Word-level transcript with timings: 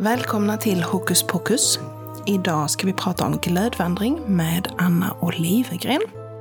Välkomna 0.00 0.56
till 0.56 0.82
Hokus 0.82 1.22
Pokus. 1.22 1.78
Idag 2.26 2.70
ska 2.70 2.86
vi 2.86 2.92
prata 2.92 3.26
om 3.26 3.38
glödvandring 3.42 4.36
med 4.36 4.68
Anna 4.78 5.16
Olivegren. 5.20 6.00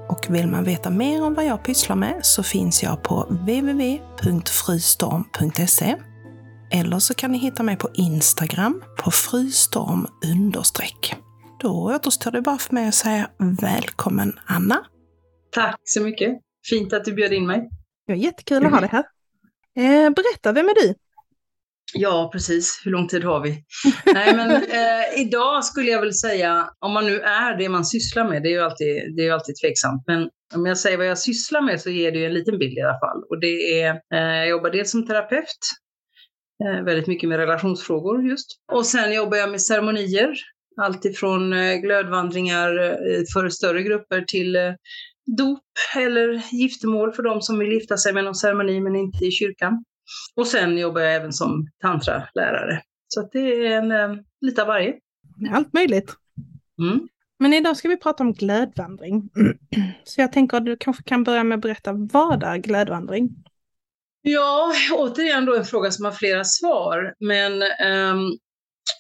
Och 0.10 0.26
vill 0.30 0.48
man 0.48 0.64
veta 0.64 0.90
mer 0.90 1.24
om 1.24 1.34
vad 1.34 1.46
jag 1.46 1.64
pysslar 1.64 1.96
med 1.96 2.26
så 2.26 2.44
finns 2.44 2.84
jag 2.84 3.04
på 3.04 3.24
www.frystorm.se. 3.24 5.96
Eller 6.72 7.00
så 7.00 7.14
kan 7.14 7.32
ni 7.32 7.38
hitta 7.38 7.64
mig 7.64 7.78
på 7.78 7.90
Instagram 7.94 8.84
på 9.04 9.12
frystorm 9.12 10.08
understreck. 10.26 11.16
Då 11.60 11.96
återstår 11.96 12.32
det 12.32 12.42
bara 12.42 12.58
för 12.58 12.74
mig 12.74 12.88
att 12.88 12.96
säga 12.96 13.30
välkommen 13.62 14.40
Anna. 14.46 14.86
Tack 15.52 15.80
så 15.84 16.02
mycket. 16.02 16.40
Fint 16.70 16.94
att 16.94 17.06
du 17.06 17.14
bjöd 17.14 17.34
in 17.34 17.48
mig. 17.48 17.70
Det 18.08 18.14
var 18.14 18.20
jättekul 18.20 18.66
att 18.66 18.72
ha 18.72 18.80
dig 18.80 18.90
här. 18.92 19.04
Eh, 19.78 20.10
berätta, 20.10 20.52
vem 20.52 20.66
är 20.66 20.76
du? 20.76 20.94
Ja, 21.94 22.30
precis. 22.34 22.82
Hur 22.86 22.92
lång 22.92 23.08
tid 23.08 23.24
har 23.24 23.42
vi? 23.42 23.64
Nej, 24.14 24.36
men 24.36 24.52
eh, 24.52 25.22
idag 25.22 25.66
skulle 25.66 25.92
jag 25.92 26.02
väl 26.02 26.14
säga, 26.14 26.70
om 26.80 26.92
man 26.92 27.06
nu 27.06 27.20
är 27.20 27.58
det 27.58 27.70
man 27.70 27.86
sysslar 27.86 28.30
med, 28.30 28.44
det 28.44 28.50
är 28.50 28.52
ju 28.52 28.62
alltid, 28.62 29.16
det 29.16 29.28
är 29.28 29.32
alltid 29.32 29.56
tveksamt, 29.64 30.04
men 30.08 30.30
om 30.56 30.66
jag 30.66 30.78
säger 30.78 30.98
vad 30.98 31.08
jag 31.08 31.18
sysslar 31.18 31.62
med 31.62 31.82
så 31.82 31.90
ger 31.90 32.12
det 32.12 32.20
ju 32.20 32.26
en 32.26 32.34
liten 32.34 32.58
bild 32.58 32.78
i 32.78 32.82
alla 32.82 33.00
fall. 33.00 33.24
Och 33.30 33.40
det 33.40 33.82
är, 33.82 33.90
eh, 34.14 34.38
jag 34.38 34.48
jobbar 34.48 34.70
dels 34.70 34.92
som 34.92 35.08
terapeut, 35.08 35.58
eh, 36.64 36.84
väldigt 36.84 37.08
mycket 37.08 37.30
med 37.30 37.40
relationsfrågor 37.40 38.24
just. 38.30 38.48
Och 38.72 38.86
sen 38.86 39.14
jobbar 39.14 39.38
jag 39.38 39.52
med 39.52 39.62
ceremonier, 39.62 40.34
alltifrån 40.82 41.54
eh, 41.54 41.76
glödvandringar 41.76 42.80
eh, 42.84 43.24
för 43.34 43.50
större 43.50 43.84
grupper 43.84 44.22
till 44.22 44.56
eh, 44.56 44.74
dop 45.38 45.64
eller 45.96 46.42
giftermål 46.52 47.14
för 47.14 47.24
de 47.24 47.42
som 47.42 47.60
vill 47.60 47.72
gifta 47.72 47.98
sig 47.98 48.14
med 48.14 48.24
någon 48.24 48.36
ceremoni 48.36 48.80
men 48.82 48.96
inte 48.96 49.26
i 49.26 49.32
kyrkan. 49.32 49.84
Och 50.36 50.48
sen 50.48 50.78
jobbar 50.78 51.02
jag 51.02 51.16
även 51.16 51.34
som 51.34 51.68
tantralärare. 51.82 52.82
Så 53.08 53.30
det 53.32 53.40
är 53.40 53.78
en, 53.78 53.92
eh, 53.92 54.22
lite 54.42 54.62
av 54.62 54.68
varje. 54.68 54.94
Allt 55.52 55.74
möjligt. 55.74 56.16
Mm. 56.82 57.08
Men 57.40 57.54
idag 57.54 57.78
ska 57.78 57.88
vi 57.90 57.98
prata 57.98 58.24
om 58.24 58.34
glödvandring. 58.34 59.30
Så 60.04 60.22
jag 60.22 60.32
tänker 60.32 60.58
att 60.58 60.66
du 60.66 60.78
kanske 60.78 61.04
kan 61.04 61.24
börja 61.24 61.44
med 61.44 61.56
att 61.56 61.62
berätta, 61.62 61.94
vad 61.94 62.44
är 62.44 62.58
glödvandring? 62.58 63.30
Ja, 64.22 64.74
återigen 64.94 65.46
då 65.46 65.56
en 65.56 65.66
fråga 65.66 65.92
som 65.92 66.06
har 66.06 66.12
flera 66.12 66.44
svar. 66.44 67.14
Men 67.20 67.62
ehm, 67.62 68.38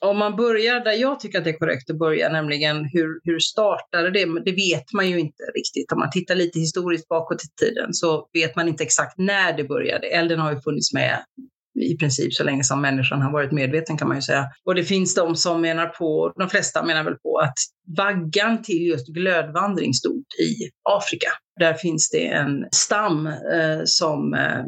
om 0.01 0.17
man 0.17 0.35
börjar 0.35 0.79
där 0.79 0.91
jag 0.91 1.19
tycker 1.19 1.37
att 1.37 1.43
det 1.43 1.49
är 1.49 1.57
korrekt 1.57 1.89
att 1.89 1.99
börja, 1.99 2.29
nämligen 2.29 2.85
hur, 2.85 3.19
hur 3.23 3.39
startade 3.39 4.11
det? 4.11 4.25
Det 4.45 4.51
vet 4.51 4.93
man 4.93 5.09
ju 5.09 5.19
inte 5.19 5.43
riktigt. 5.55 5.91
Om 5.91 5.99
man 5.99 6.11
tittar 6.11 6.35
lite 6.35 6.59
historiskt 6.59 7.07
bakåt 7.07 7.43
i 7.43 7.65
tiden 7.65 7.93
så 7.93 8.29
vet 8.33 8.55
man 8.55 8.67
inte 8.67 8.83
exakt 8.83 9.17
när 9.17 9.57
det 9.57 9.63
började. 9.63 10.07
Elden 10.07 10.39
har 10.39 10.51
ju 10.51 10.61
funnits 10.61 10.93
med 10.93 11.19
i 11.81 11.97
princip 11.97 12.33
så 12.33 12.43
länge 12.43 12.63
som 12.63 12.81
människan 12.81 13.21
har 13.21 13.31
varit 13.31 13.51
medveten 13.51 13.97
kan 13.97 14.07
man 14.07 14.17
ju 14.17 14.21
säga. 14.21 14.45
Och 14.65 14.75
det 14.75 14.83
finns 14.83 15.15
de 15.15 15.35
som 15.35 15.61
menar 15.61 15.87
på, 15.87 16.33
de 16.35 16.49
flesta 16.49 16.83
menar 16.83 17.03
väl 17.03 17.15
på 17.15 17.37
att 17.37 17.53
vaggan 17.97 18.63
till 18.63 18.87
just 18.87 19.07
glödvandring 19.07 19.93
stod 19.93 20.19
i 20.19 20.69
Afrika. 20.89 21.27
Där 21.59 21.73
finns 21.73 22.09
det 22.09 22.27
en 22.27 22.65
stam 22.71 23.27
eh, 23.27 23.81
som, 23.85 24.33
eh, 24.33 24.63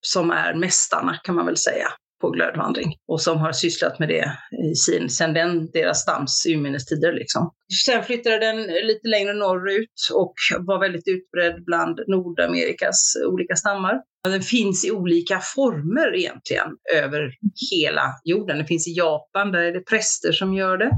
som 0.00 0.30
är 0.30 0.54
mästarna 0.54 1.18
kan 1.24 1.34
man 1.34 1.46
väl 1.46 1.56
säga 1.56 1.88
på 2.20 2.30
glödvandring 2.30 2.94
och 3.08 3.20
som 3.20 3.38
har 3.38 3.52
sysslat 3.52 3.98
med 3.98 4.08
det 4.08 4.32
i 4.70 4.74
sin, 4.74 5.10
sedan 5.10 5.34
den, 5.34 5.70
deras 5.72 6.02
stams 6.02 6.46
urminnes-tider. 6.46 7.12
Liksom. 7.12 7.50
Sen 7.86 8.04
flyttade 8.04 8.38
den 8.38 8.62
lite 8.62 9.08
längre 9.08 9.32
norrut 9.32 10.08
och 10.14 10.34
var 10.66 10.80
väldigt 10.80 11.08
utbredd 11.08 11.64
bland 11.64 12.00
Nordamerikas 12.06 13.16
olika 13.26 13.56
stammar. 13.56 13.94
Den 14.24 14.42
finns 14.42 14.84
i 14.84 14.90
olika 14.90 15.40
former 15.54 16.16
egentligen 16.16 16.68
över 16.94 17.30
hela 17.70 18.02
jorden. 18.24 18.56
Den 18.58 18.66
finns 18.66 18.88
i 18.88 18.92
Japan, 18.92 19.52
där 19.52 19.62
är 19.62 19.72
det 19.72 19.80
präster 19.80 20.32
som 20.32 20.54
gör 20.54 20.78
det. 20.78 20.90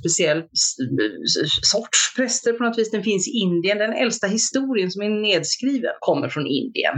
Speciell 0.00 0.42
sorts 1.62 2.16
präster 2.16 2.52
på 2.52 2.64
något 2.64 2.78
vis. 2.78 2.90
Den 2.90 3.02
finns 3.02 3.28
i 3.28 3.30
Indien. 3.30 3.78
Den 3.78 3.92
äldsta 3.92 4.26
historien 4.26 4.90
som 4.90 5.02
är 5.02 5.08
nedskriven 5.08 5.92
kommer 6.00 6.28
från 6.28 6.46
Indien 6.46 6.94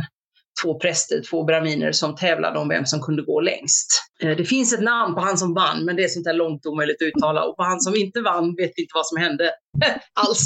två 0.62 0.78
präster, 0.78 1.22
två 1.30 1.44
braminer 1.44 1.92
som 1.92 2.16
tävlade 2.16 2.58
om 2.58 2.68
vem 2.68 2.86
som 2.86 3.00
kunde 3.00 3.22
gå 3.22 3.40
längst. 3.40 3.86
Eh, 4.22 4.36
det 4.36 4.44
finns 4.44 4.72
ett 4.72 4.82
namn 4.82 5.14
på 5.14 5.20
han 5.20 5.38
som 5.38 5.54
vann, 5.54 5.84
men 5.84 5.96
det 5.96 6.04
är 6.04 6.08
sånt 6.08 6.24
där 6.24 6.34
långt 6.34 6.66
omöjligt 6.66 7.02
att 7.02 7.08
uttala. 7.08 7.44
Och 7.44 7.56
på 7.56 7.62
han 7.62 7.80
som 7.80 7.96
inte 7.96 8.20
vann 8.20 8.54
vet 8.54 8.72
vi 8.76 8.82
inte 8.82 8.92
vad 8.94 9.06
som 9.06 9.18
hände 9.18 9.50
alls. 10.20 10.40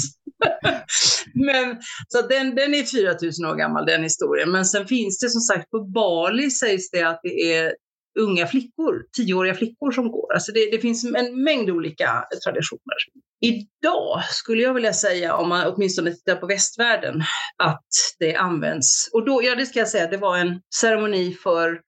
men, 1.33 1.77
så 2.07 2.21
den, 2.27 2.55
den 2.55 2.73
är 2.73 2.83
4000 2.83 3.45
år 3.45 3.55
gammal, 3.55 3.85
den 3.85 4.03
historien. 4.03 4.51
Men 4.51 4.65
sen 4.65 4.87
finns 4.87 5.19
det 5.19 5.29
som 5.29 5.41
sagt, 5.41 5.71
på 5.71 5.79
Bali 5.79 6.51
sägs 6.51 6.91
det 6.91 7.03
att 7.03 7.19
det 7.23 7.53
är 7.53 7.73
unga 8.19 8.47
flickor, 8.47 9.05
tioåriga 9.17 9.53
flickor 9.53 9.91
som 9.91 10.11
går. 10.11 10.33
Alltså 10.33 10.51
det, 10.51 10.71
det 10.71 10.79
finns 10.79 11.05
en 11.05 11.43
mängd 11.43 11.69
olika 11.69 12.25
traditioner. 12.45 12.95
Idag 13.41 14.23
skulle 14.23 14.63
jag 14.63 14.73
vilja 14.73 14.93
säga, 14.93 15.35
om 15.35 15.49
man 15.49 15.73
åtminstone 15.73 16.11
tittar 16.11 16.35
på 16.35 16.47
västvärlden, 16.47 17.23
att 17.63 17.87
det 18.19 18.35
används. 18.35 19.09
Och 19.13 19.25
då, 19.25 19.43
ja 19.43 19.55
det 19.55 19.65
ska 19.65 19.79
jag 19.79 19.89
säga, 19.89 20.07
det 20.07 20.17
var 20.17 20.37
en 20.37 20.61
ceremoni 20.75 21.33
för 21.33 21.81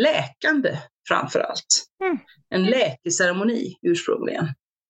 läkande 0.00 0.78
framför 1.08 1.40
allt. 1.40 1.86
Mm. 2.04 2.18
En 2.54 2.64
läkeceremoni 2.64 3.74
ursprungligen. 3.82 4.48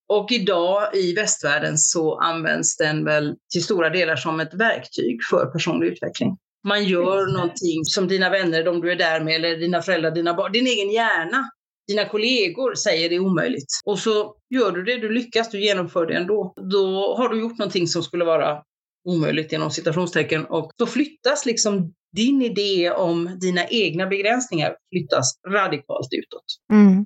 Och 0.09 0.31
idag 0.31 0.95
i 0.95 1.13
västvärlden 1.13 1.77
så 1.77 2.19
används 2.19 2.77
den 2.77 3.05
väl 3.05 3.35
till 3.53 3.63
stora 3.63 3.89
delar 3.89 4.15
som 4.15 4.39
ett 4.39 4.53
verktyg 4.53 5.19
för 5.29 5.45
personlig 5.45 5.87
utveckling. 5.87 6.37
Man 6.67 6.83
gör 6.83 7.33
någonting 7.33 7.85
som 7.85 8.07
dina 8.07 8.29
vänner, 8.29 8.63
de 8.63 8.81
du 8.81 8.91
är 8.91 8.95
där 8.95 9.19
med, 9.19 9.35
eller 9.35 9.57
dina 9.57 9.81
föräldrar, 9.81 10.11
dina 10.11 10.33
barn, 10.33 10.51
din 10.51 10.67
egen 10.67 10.91
hjärna, 10.91 11.49
dina 11.87 12.05
kollegor 12.05 12.75
säger 12.75 13.09
det 13.09 13.15
är 13.15 13.19
omöjligt. 13.19 13.67
Och 13.85 13.99
så 13.99 14.35
gör 14.49 14.71
du 14.71 14.83
det, 14.83 14.97
du 14.97 15.09
lyckas, 15.09 15.49
du 15.49 15.61
genomför 15.61 16.05
det 16.05 16.13
ändå. 16.13 16.53
Då 16.71 17.15
har 17.17 17.29
du 17.29 17.39
gjort 17.39 17.57
någonting 17.57 17.87
som 17.87 18.03
skulle 18.03 18.25
vara 18.25 18.63
omöjligt 19.07 19.51
genom 19.51 19.71
citationstecken 19.71 20.45
och 20.45 20.71
då 20.77 20.85
flyttas 20.85 21.45
liksom 21.45 21.93
din 22.15 22.41
idé 22.41 22.91
om 22.91 23.37
dina 23.41 23.67
egna 23.67 24.07
begränsningar 24.07 24.75
flyttas 24.91 25.39
radikalt 25.47 26.09
utåt. 26.11 26.45
Mm. 26.71 27.05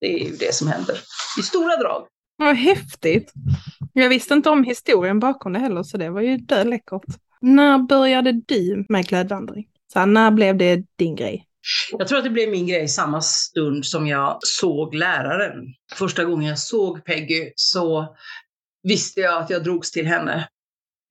Det 0.00 0.06
är 0.06 0.28
ju 0.28 0.36
det 0.36 0.54
som 0.54 0.68
händer 0.68 0.98
i 1.40 1.42
stora 1.42 1.76
drag. 1.76 2.06
Vad 2.36 2.56
häftigt! 2.56 3.32
Jag 3.92 4.08
visste 4.08 4.34
inte 4.34 4.50
om 4.50 4.64
historien 4.64 5.20
bakom 5.20 5.52
det 5.52 5.58
heller, 5.58 5.82
så 5.82 5.96
det 5.96 6.10
var 6.10 6.20
ju 6.20 6.38
läckert. 6.64 7.02
När 7.44 7.78
började 7.78 8.32
du 8.32 8.86
med 8.88 9.06
glödvandring? 9.06 9.66
Så 9.92 9.98
här, 9.98 10.06
när 10.06 10.30
blev 10.30 10.56
det 10.56 10.82
din 10.98 11.16
grej? 11.16 11.44
Jag 11.90 12.08
tror 12.08 12.18
att 12.18 12.24
det 12.24 12.30
blev 12.30 12.50
min 12.50 12.66
grej 12.66 12.88
samma 12.88 13.20
stund 13.20 13.86
som 13.86 14.06
jag 14.06 14.38
såg 14.42 14.94
läraren. 14.94 15.54
Första 15.94 16.24
gången 16.24 16.48
jag 16.48 16.58
såg 16.58 17.04
Peggy 17.04 17.52
så 17.56 18.16
visste 18.82 19.20
jag 19.20 19.42
att 19.42 19.50
jag 19.50 19.64
drogs 19.64 19.90
till 19.90 20.06
henne. 20.06 20.48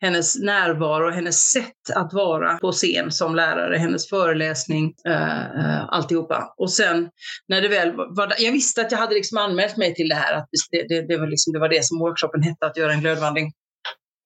Hennes 0.01 0.39
närvaro, 0.39 1.09
hennes 1.09 1.39
sätt 1.39 1.95
att 1.95 2.13
vara 2.13 2.57
på 2.57 2.71
scen 2.71 3.11
som 3.11 3.35
lärare, 3.35 3.77
hennes 3.77 4.09
föreläsning, 4.09 4.93
uh, 5.07 5.85
alltihopa. 5.89 6.53
Och 6.57 6.71
sen 6.71 7.09
när 7.47 7.61
det 7.61 7.67
väl 7.67 7.91
var, 7.95 8.33
jag 8.39 8.51
visste 8.51 8.81
att 8.81 8.91
jag 8.91 8.99
hade 8.99 9.13
liksom 9.13 9.37
anmält 9.37 9.77
mig 9.77 9.95
till 9.95 10.09
det 10.09 10.15
här, 10.15 10.37
att 10.37 10.47
det, 10.71 10.87
det, 10.87 11.07
det, 11.07 11.17
var, 11.17 11.27
liksom, 11.27 11.53
det 11.53 11.59
var 11.59 11.69
det 11.69 11.85
som 11.85 11.99
workshopen 11.99 12.43
hette, 12.43 12.65
att 12.65 12.77
göra 12.77 12.93
en 12.93 13.01
glödvandring. 13.01 13.51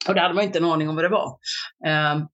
Och 0.07 0.15
det 0.15 0.21
hade 0.21 0.33
man 0.33 0.43
inte 0.43 0.59
en 0.59 0.65
aning 0.65 0.89
om 0.89 0.95
vad 0.95 1.05
det 1.05 1.09
var. 1.09 1.37
Uh, 1.87 2.25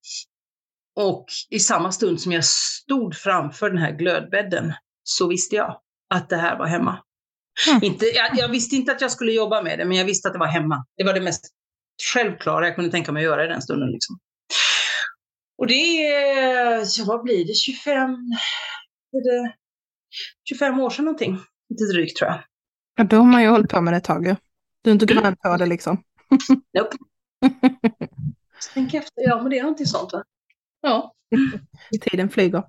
och 0.95 1.25
i 1.49 1.59
samma 1.59 1.91
stund 1.91 2.21
som 2.21 2.31
jag 2.31 2.45
stod 2.45 3.15
framför 3.15 3.69
den 3.69 3.79
här 3.79 3.91
glödbädden 3.91 4.73
så 5.03 5.27
visste 5.27 5.55
jag 5.55 5.79
att 6.09 6.29
det 6.29 6.37
här 6.37 6.57
var 6.57 6.67
hemma. 6.67 7.03
Mm. 7.69 7.83
Inte, 7.83 8.05
jag, 8.05 8.29
jag, 8.37 8.49
visste 8.49 8.75
inte 8.75 8.91
att 8.91 9.01
jag 9.01 9.11
skulle 9.11 9.31
jobba 9.31 9.61
med 9.61 9.79
det, 9.79 9.85
men 9.85 9.97
jag 9.97 10.05
visste 10.05 10.27
att 10.27 10.33
det 10.33 10.39
var 10.39 10.47
hemma. 10.47 10.85
Det 10.97 11.03
var 11.03 11.13
det 11.13 11.21
mest 11.21 11.45
självklara 12.13 12.67
jag 12.67 12.75
kunde 12.75 12.91
tänka 12.91 13.11
mig 13.11 13.21
att 13.21 13.31
göra 13.31 13.45
i 13.45 13.47
den 13.47 13.61
stunden. 13.61 13.91
Liksom. 13.91 14.19
Och 15.57 15.67
det 15.67 16.05
är, 16.05 16.99
ja, 16.99 17.05
vad 17.05 17.23
blir 17.23 17.45
det, 17.47 17.53
25, 17.53 18.11
är 19.11 19.43
det 19.43 19.55
25 20.49 20.79
år 20.79 20.89
sedan 20.89 21.05
någonting. 21.05 21.39
Lite 21.69 21.83
drygt 21.93 22.17
tror 22.17 22.29
jag. 22.29 22.43
Ja, 22.95 23.03
då 23.03 23.17
har 23.17 23.25
man 23.25 23.41
ju 23.41 23.47
hållit 23.47 23.71
på 23.71 23.81
med 23.81 23.93
det 23.93 23.97
ett 23.97 24.03
tag. 24.03 24.35
Du 24.81 24.89
är 24.89 24.93
inte 24.93 25.05
grön 25.05 25.35
på 25.35 25.57
det 25.57 25.65
liksom. 25.65 26.03
Nope. 26.77 26.97
Tänk 28.73 28.93
efter, 28.93 29.21
ja 29.23 29.41
men 29.41 29.49
det 29.49 29.57
är 29.57 29.63
någonting 29.63 29.85
sånt 29.85 30.13
va? 30.13 30.23
Ja. 30.81 31.13
Tiden 32.01 32.29
flyger. 32.29 32.63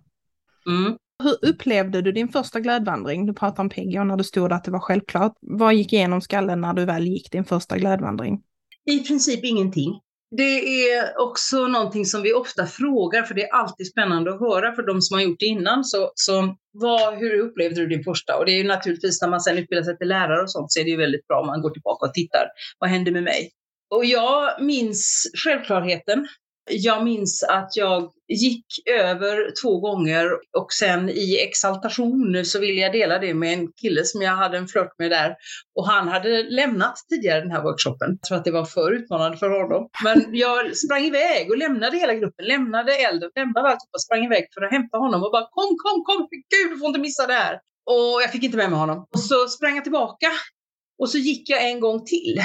Mm. 0.69 0.97
Hur 1.23 1.51
upplevde 1.51 2.03
du 2.03 2.13
din 2.13 2.29
första 2.29 2.61
glödvandring? 2.61 3.27
Du 3.27 3.35
pratade 3.35 3.61
om 3.61 3.69
Peggy 3.69 3.99
och 3.99 4.07
när 4.07 4.17
du 4.17 4.25
stod 4.25 4.53
att 4.53 4.65
det 4.65 4.71
var 4.71 4.81
självklart. 4.81 5.33
Vad 5.41 5.75
gick 5.75 5.93
igenom 5.93 6.21
skallen 6.21 6.61
när 6.61 6.75
du 6.75 6.85
väl 6.85 7.07
gick 7.07 7.31
din 7.31 7.45
första 7.45 7.79
glödvandring? 7.79 8.43
I 8.91 8.99
princip 8.99 9.45
ingenting. 9.45 10.01
Det 10.37 10.91
är 10.91 11.19
också 11.19 11.69
någonting 11.69 12.05
som 12.07 12.23
vi 12.23 12.33
ofta 12.33 12.67
frågar, 12.67 13.23
för 13.23 13.35
det 13.35 13.43
är 13.43 13.55
alltid 13.55 13.87
spännande 13.87 14.35
att 14.35 14.41
höra 14.41 14.75
för 14.75 14.83
de 14.83 15.03
som 15.03 15.15
har 15.15 15.23
gjort 15.23 15.41
det 15.41 15.47
innan. 15.47 15.85
Så, 15.85 16.13
så 16.15 16.57
vad, 16.73 17.15
hur 17.15 17.41
upplevde 17.41 17.81
du 17.81 17.87
din 17.87 18.05
första? 18.05 18.37
Och 18.37 18.47
det 18.47 18.53
är 18.53 18.59
ju 18.59 18.69
naturligtvis 18.69 19.23
när 19.23 19.29
man 19.29 19.41
sen 19.41 19.59
utbildar 19.59 19.85
sig 19.85 19.99
till 19.99 20.09
lärare 20.09 20.43
och 20.43 20.51
sånt 20.51 20.73
så 20.73 20.81
är 20.81 20.85
det 20.85 20.91
ju 20.91 20.97
väldigt 20.97 21.27
bra 21.27 21.41
om 21.41 21.47
man 21.47 21.63
går 21.63 21.71
tillbaka 21.71 22.07
och 22.07 22.15
tittar. 22.15 22.47
Vad 22.79 22.91
hände 22.91 23.11
med 23.11 23.23
mig? 23.23 23.51
Och 23.95 24.05
jag 24.05 24.63
minns 24.63 25.27
självklarheten 25.45 26.27
Jag 26.71 27.05
minns 27.05 27.43
att 27.43 27.77
jag 27.77 28.13
gick 28.29 28.67
över 28.91 29.63
två 29.63 29.81
gånger 29.81 30.31
och 30.59 30.73
sen 30.73 31.09
i 31.09 31.39
exaltation 31.49 32.45
så 32.45 32.61
ville 32.61 32.81
jag 32.81 32.93
dela 32.93 33.19
det 33.19 33.35
med 33.35 33.53
en 33.53 33.73
kille 33.73 34.05
som 34.05 34.23
jag 34.23 34.37
hade 34.37 34.59
en 34.59 34.69
flört 34.69 34.99
med 34.99 35.11
där. 35.11 35.37
Och 35.75 35.87
han 35.87 36.09
hade 36.09 36.43
lämnat 36.43 36.97
tidigare 37.09 37.41
den 37.41 37.51
här 37.51 37.63
workshopen. 37.63 38.09
Jag 38.11 38.29
tror 38.29 38.39
att 38.39 38.45
det 38.45 38.51
var 38.51 38.65
för 38.65 38.93
utmanande 38.93 39.37
för 39.37 39.51
honom. 39.51 39.89
Men 40.05 40.37
jag 40.37 40.77
sprang 40.77 41.05
iväg 41.05 41.51
och 41.51 41.59
lämnade 41.59 41.97
hela 41.97 42.15
gruppen, 42.15 42.47
lämnade 42.47 42.93
elden, 42.93 43.31
lämnade 43.37 43.69
allt 43.69 43.89
och 43.95 44.03
sprang 44.03 44.25
iväg 44.25 44.45
för 44.55 44.63
att 44.63 44.73
hämta 44.73 44.99
honom 44.99 45.23
och 45.23 45.33
bara 45.33 45.49
kom, 45.51 45.77
kom, 45.85 46.05
kom, 46.05 46.29
gud 46.31 46.73
du 46.73 46.79
får 46.79 46.89
inte 46.89 47.01
missa 47.01 47.27
det 47.27 47.35
här. 47.35 47.55
Och 47.87 48.23
jag 48.23 48.33
fick 48.33 48.43
inte 48.43 48.57
med 48.57 48.71
mig 48.71 48.79
honom. 48.79 49.07
Och 49.15 49.21
så 49.21 49.49
sprang 49.49 49.75
jag 49.75 49.85
tillbaka 49.85 50.29
och 50.99 51.11
så 51.11 51.19
gick 51.19 51.51
jag 51.51 51.71
en 51.71 51.81
gång 51.81 52.05
till. 52.05 52.41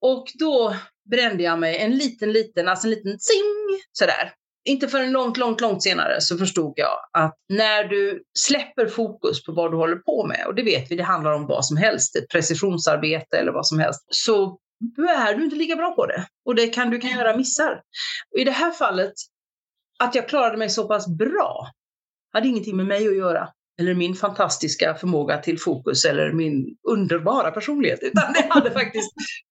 Och 0.00 0.26
då 0.34 0.76
brände 1.10 1.42
jag 1.42 1.58
mig 1.58 1.76
en 1.78 1.96
liten, 1.96 2.32
liten, 2.32 2.68
alltså 2.68 2.86
en 2.86 2.90
liten 2.90 3.18
zing 3.18 3.80
sådär. 3.92 4.32
Inte 4.64 4.88
förrän 4.88 5.12
långt, 5.12 5.36
långt, 5.36 5.60
långt 5.60 5.82
senare 5.82 6.20
så 6.20 6.38
förstod 6.38 6.72
jag 6.76 6.98
att 7.12 7.34
när 7.48 7.84
du 7.84 8.22
släpper 8.38 8.86
fokus 8.86 9.44
på 9.44 9.52
vad 9.52 9.72
du 9.72 9.76
håller 9.76 9.96
på 9.96 10.26
med, 10.26 10.46
och 10.46 10.54
det 10.54 10.62
vet 10.62 10.90
vi, 10.90 10.96
det 10.96 11.02
handlar 11.02 11.32
om 11.32 11.46
vad 11.46 11.64
som 11.64 11.76
helst, 11.76 12.16
ett 12.16 12.28
precisionsarbete 12.28 13.36
eller 13.36 13.52
vad 13.52 13.66
som 13.66 13.78
helst, 13.78 14.00
så 14.08 14.58
är 14.98 15.34
du 15.34 15.44
inte 15.44 15.56
lika 15.56 15.76
bra 15.76 15.94
på 15.94 16.06
det. 16.06 16.26
Och 16.44 16.54
det 16.54 16.66
kan, 16.66 16.90
du 16.90 16.98
kan 16.98 17.10
göra 17.10 17.36
missar. 17.36 17.82
Och 18.32 18.38
I 18.38 18.44
det 18.44 18.50
här 18.50 18.70
fallet, 18.70 19.12
att 19.98 20.14
jag 20.14 20.28
klarade 20.28 20.56
mig 20.56 20.70
så 20.70 20.88
pass 20.88 21.08
bra, 21.08 21.70
hade 22.32 22.48
ingenting 22.48 22.76
med 22.76 22.86
mig 22.86 23.08
att 23.08 23.16
göra 23.16 23.48
eller 23.80 23.94
min 23.94 24.14
fantastiska 24.14 24.94
förmåga 24.94 25.38
till 25.38 25.60
fokus 25.60 26.04
eller 26.04 26.32
min 26.32 26.76
underbara 26.88 27.50
personlighet, 27.50 27.98
utan 28.02 28.32
det 28.32 28.46
hade 28.50 28.70
faktiskt 28.70 29.10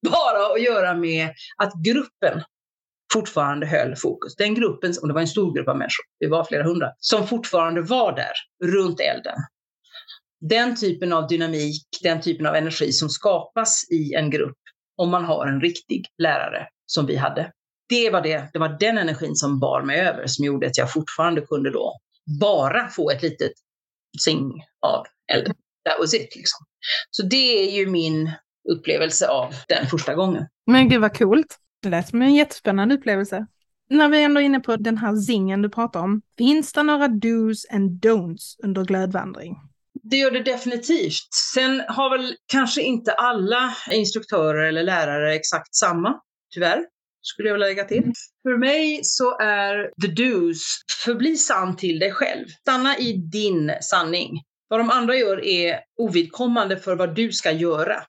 bara 0.09 0.53
att 0.53 0.61
göra 0.61 0.93
med 0.93 1.29
att 1.57 1.73
gruppen 1.85 2.43
fortfarande 3.13 3.67
höll 3.67 3.95
fokus. 3.95 4.35
Den 4.35 4.55
gruppen, 4.55 4.93
och 5.01 5.07
det 5.07 5.13
var 5.13 5.21
en 5.21 5.27
stor 5.27 5.55
grupp 5.55 5.67
av 5.67 5.77
människor, 5.77 6.05
det 6.19 6.27
var 6.27 6.43
flera 6.43 6.63
hundra, 6.63 6.91
som 6.97 7.27
fortfarande 7.27 7.81
var 7.81 8.15
där 8.15 8.33
runt 8.71 8.99
elden. 8.99 9.37
Den 10.49 10.75
typen 10.75 11.13
av 11.13 11.27
dynamik, 11.27 11.83
den 12.03 12.21
typen 12.21 12.45
av 12.45 12.55
energi 12.55 12.91
som 12.91 13.09
skapas 13.09 13.91
i 13.91 14.13
en 14.13 14.29
grupp 14.29 14.57
om 14.97 15.09
man 15.09 15.25
har 15.25 15.47
en 15.47 15.61
riktig 15.61 16.05
lärare 16.17 16.67
som 16.85 17.05
vi 17.05 17.15
hade. 17.15 17.51
Det 17.89 18.09
var, 18.09 18.21
det, 18.21 18.49
det 18.53 18.59
var 18.59 18.77
den 18.79 18.97
energin 18.97 19.35
som 19.35 19.59
bar 19.59 19.81
mig 19.81 19.99
över 19.99 20.27
som 20.27 20.45
gjorde 20.45 20.67
att 20.67 20.77
jag 20.77 20.93
fortfarande 20.93 21.41
kunde 21.41 21.71
då 21.71 21.93
bara 22.41 22.87
få 22.87 23.11
ett 23.11 23.23
litet 23.23 23.51
sing 24.21 24.51
av 24.81 25.05
elden. 25.33 25.55
That 25.89 25.99
was 25.99 26.13
it 26.13 26.35
liksom. 26.35 26.65
Så 27.11 27.23
det 27.23 27.67
är 27.67 27.77
ju 27.77 27.87
min 27.87 28.31
upplevelse 28.69 29.27
av 29.27 29.53
den 29.67 29.87
första 29.87 30.13
gången. 30.15 30.47
Men 30.65 30.89
gud 30.89 31.01
vad 31.01 31.17
coolt. 31.17 31.57
Det 31.81 31.89
lät 31.89 32.09
som 32.09 32.21
en 32.21 32.35
jättespännande 32.35 32.95
upplevelse. 32.95 33.47
När 33.89 34.09
vi 34.09 34.23
ändå 34.23 34.41
är 34.41 34.45
inne 34.45 34.59
på 34.59 34.75
den 34.75 34.97
här 34.97 35.15
zingen 35.15 35.61
du 35.61 35.69
pratar 35.69 35.99
om, 35.99 36.21
finns 36.37 36.73
det 36.73 36.83
några 36.83 37.07
dos 37.07 37.65
and 37.71 38.05
don'ts 38.05 38.55
under 38.63 38.83
glödvandring? 38.83 39.55
Det 40.03 40.17
gör 40.17 40.31
det 40.31 40.43
definitivt. 40.43 41.33
Sen 41.53 41.83
har 41.87 42.17
väl 42.17 42.35
kanske 42.51 42.81
inte 42.81 43.11
alla 43.11 43.75
instruktörer 43.91 44.67
eller 44.67 44.83
lärare 44.83 45.35
exakt 45.35 45.75
samma, 45.75 46.19
tyvärr, 46.53 46.85
skulle 47.25 47.49
jag 47.49 47.53
vilja 47.53 47.67
lägga 47.67 47.83
till. 47.83 48.11
För 48.43 48.57
mig 48.57 48.99
så 49.03 49.37
är 49.39 49.91
the 50.01 50.07
do's, 50.23 50.61
förbli 51.05 51.37
sann 51.37 51.75
till 51.75 51.99
dig 51.99 52.11
själv. 52.11 52.45
Stanna 52.61 52.97
i 52.97 53.13
din 53.13 53.71
sanning. 53.81 54.31
Vad 54.67 54.79
de 54.79 54.89
andra 54.89 55.15
gör 55.15 55.45
är 55.45 55.79
ovidkommande 55.97 56.77
för 56.77 56.95
vad 56.95 57.15
du 57.15 57.31
ska 57.31 57.51
göra. 57.51 58.03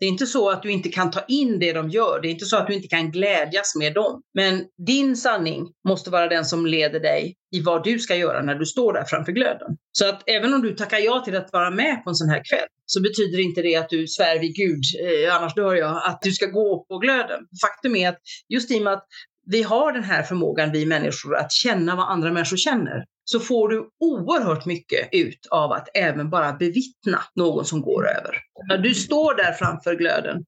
Det 0.00 0.06
är 0.06 0.08
inte 0.08 0.26
så 0.26 0.50
att 0.50 0.62
du 0.62 0.70
inte 0.70 0.88
kan 0.88 1.10
ta 1.10 1.20
in 1.28 1.58
det 1.58 1.72
de 1.72 1.90
gör. 1.90 2.20
Det 2.22 2.28
är 2.28 2.30
inte 2.30 2.44
så 2.44 2.56
att 2.56 2.66
du 2.66 2.74
inte 2.74 2.88
kan 2.88 3.10
glädjas 3.10 3.74
med 3.74 3.94
dem. 3.94 4.22
Men 4.34 4.64
din 4.86 5.16
sanning 5.16 5.66
måste 5.88 6.10
vara 6.10 6.28
den 6.28 6.44
som 6.44 6.66
leder 6.66 7.00
dig 7.00 7.34
i 7.56 7.60
vad 7.60 7.84
du 7.84 7.98
ska 7.98 8.16
göra 8.16 8.42
när 8.42 8.54
du 8.54 8.66
står 8.66 8.92
där 8.92 9.04
framför 9.04 9.32
glöden. 9.32 9.68
Så 9.92 10.08
att 10.08 10.22
även 10.26 10.54
om 10.54 10.62
du 10.62 10.74
tackar 10.74 10.98
ja 10.98 11.22
till 11.24 11.36
att 11.36 11.52
vara 11.52 11.70
med 11.70 12.04
på 12.04 12.10
en 12.10 12.16
sån 12.16 12.28
här 12.28 12.42
kväll 12.50 12.68
så 12.86 13.02
betyder 13.02 13.40
inte 13.40 13.62
det 13.62 13.76
att 13.76 13.88
du 13.88 14.06
svär 14.06 14.38
vid 14.38 14.54
Gud, 14.56 14.82
eh, 15.02 15.36
annars 15.36 15.54
dör 15.54 15.74
jag, 15.74 16.02
att 16.04 16.22
du 16.22 16.32
ska 16.32 16.46
gå 16.46 16.86
på 16.88 16.98
glöden. 16.98 17.40
Faktum 17.62 17.96
är 17.96 18.08
att 18.08 18.18
just 18.48 18.70
i 18.70 18.78
och 18.78 18.82
med 18.82 18.92
att 18.92 19.06
vi 19.46 19.62
har 19.62 19.92
den 19.92 20.04
här 20.04 20.22
förmågan, 20.22 20.72
vi 20.72 20.86
människor, 20.86 21.36
att 21.36 21.52
känna 21.52 21.96
vad 21.96 22.08
andra 22.08 22.32
människor 22.32 22.56
känner, 22.56 23.04
så 23.28 23.40
får 23.40 23.68
du 23.68 23.88
oerhört 24.00 24.66
mycket 24.66 25.08
ut 25.12 25.46
av 25.50 25.72
att 25.72 25.88
även 25.94 26.30
bara 26.30 26.52
bevittna 26.52 27.22
någon 27.34 27.64
som 27.64 27.80
går 27.80 28.08
över. 28.08 28.38
När 28.68 28.78
du 28.78 28.94
står 28.94 29.34
där 29.34 29.52
framför 29.52 29.94
glöden 29.94 30.44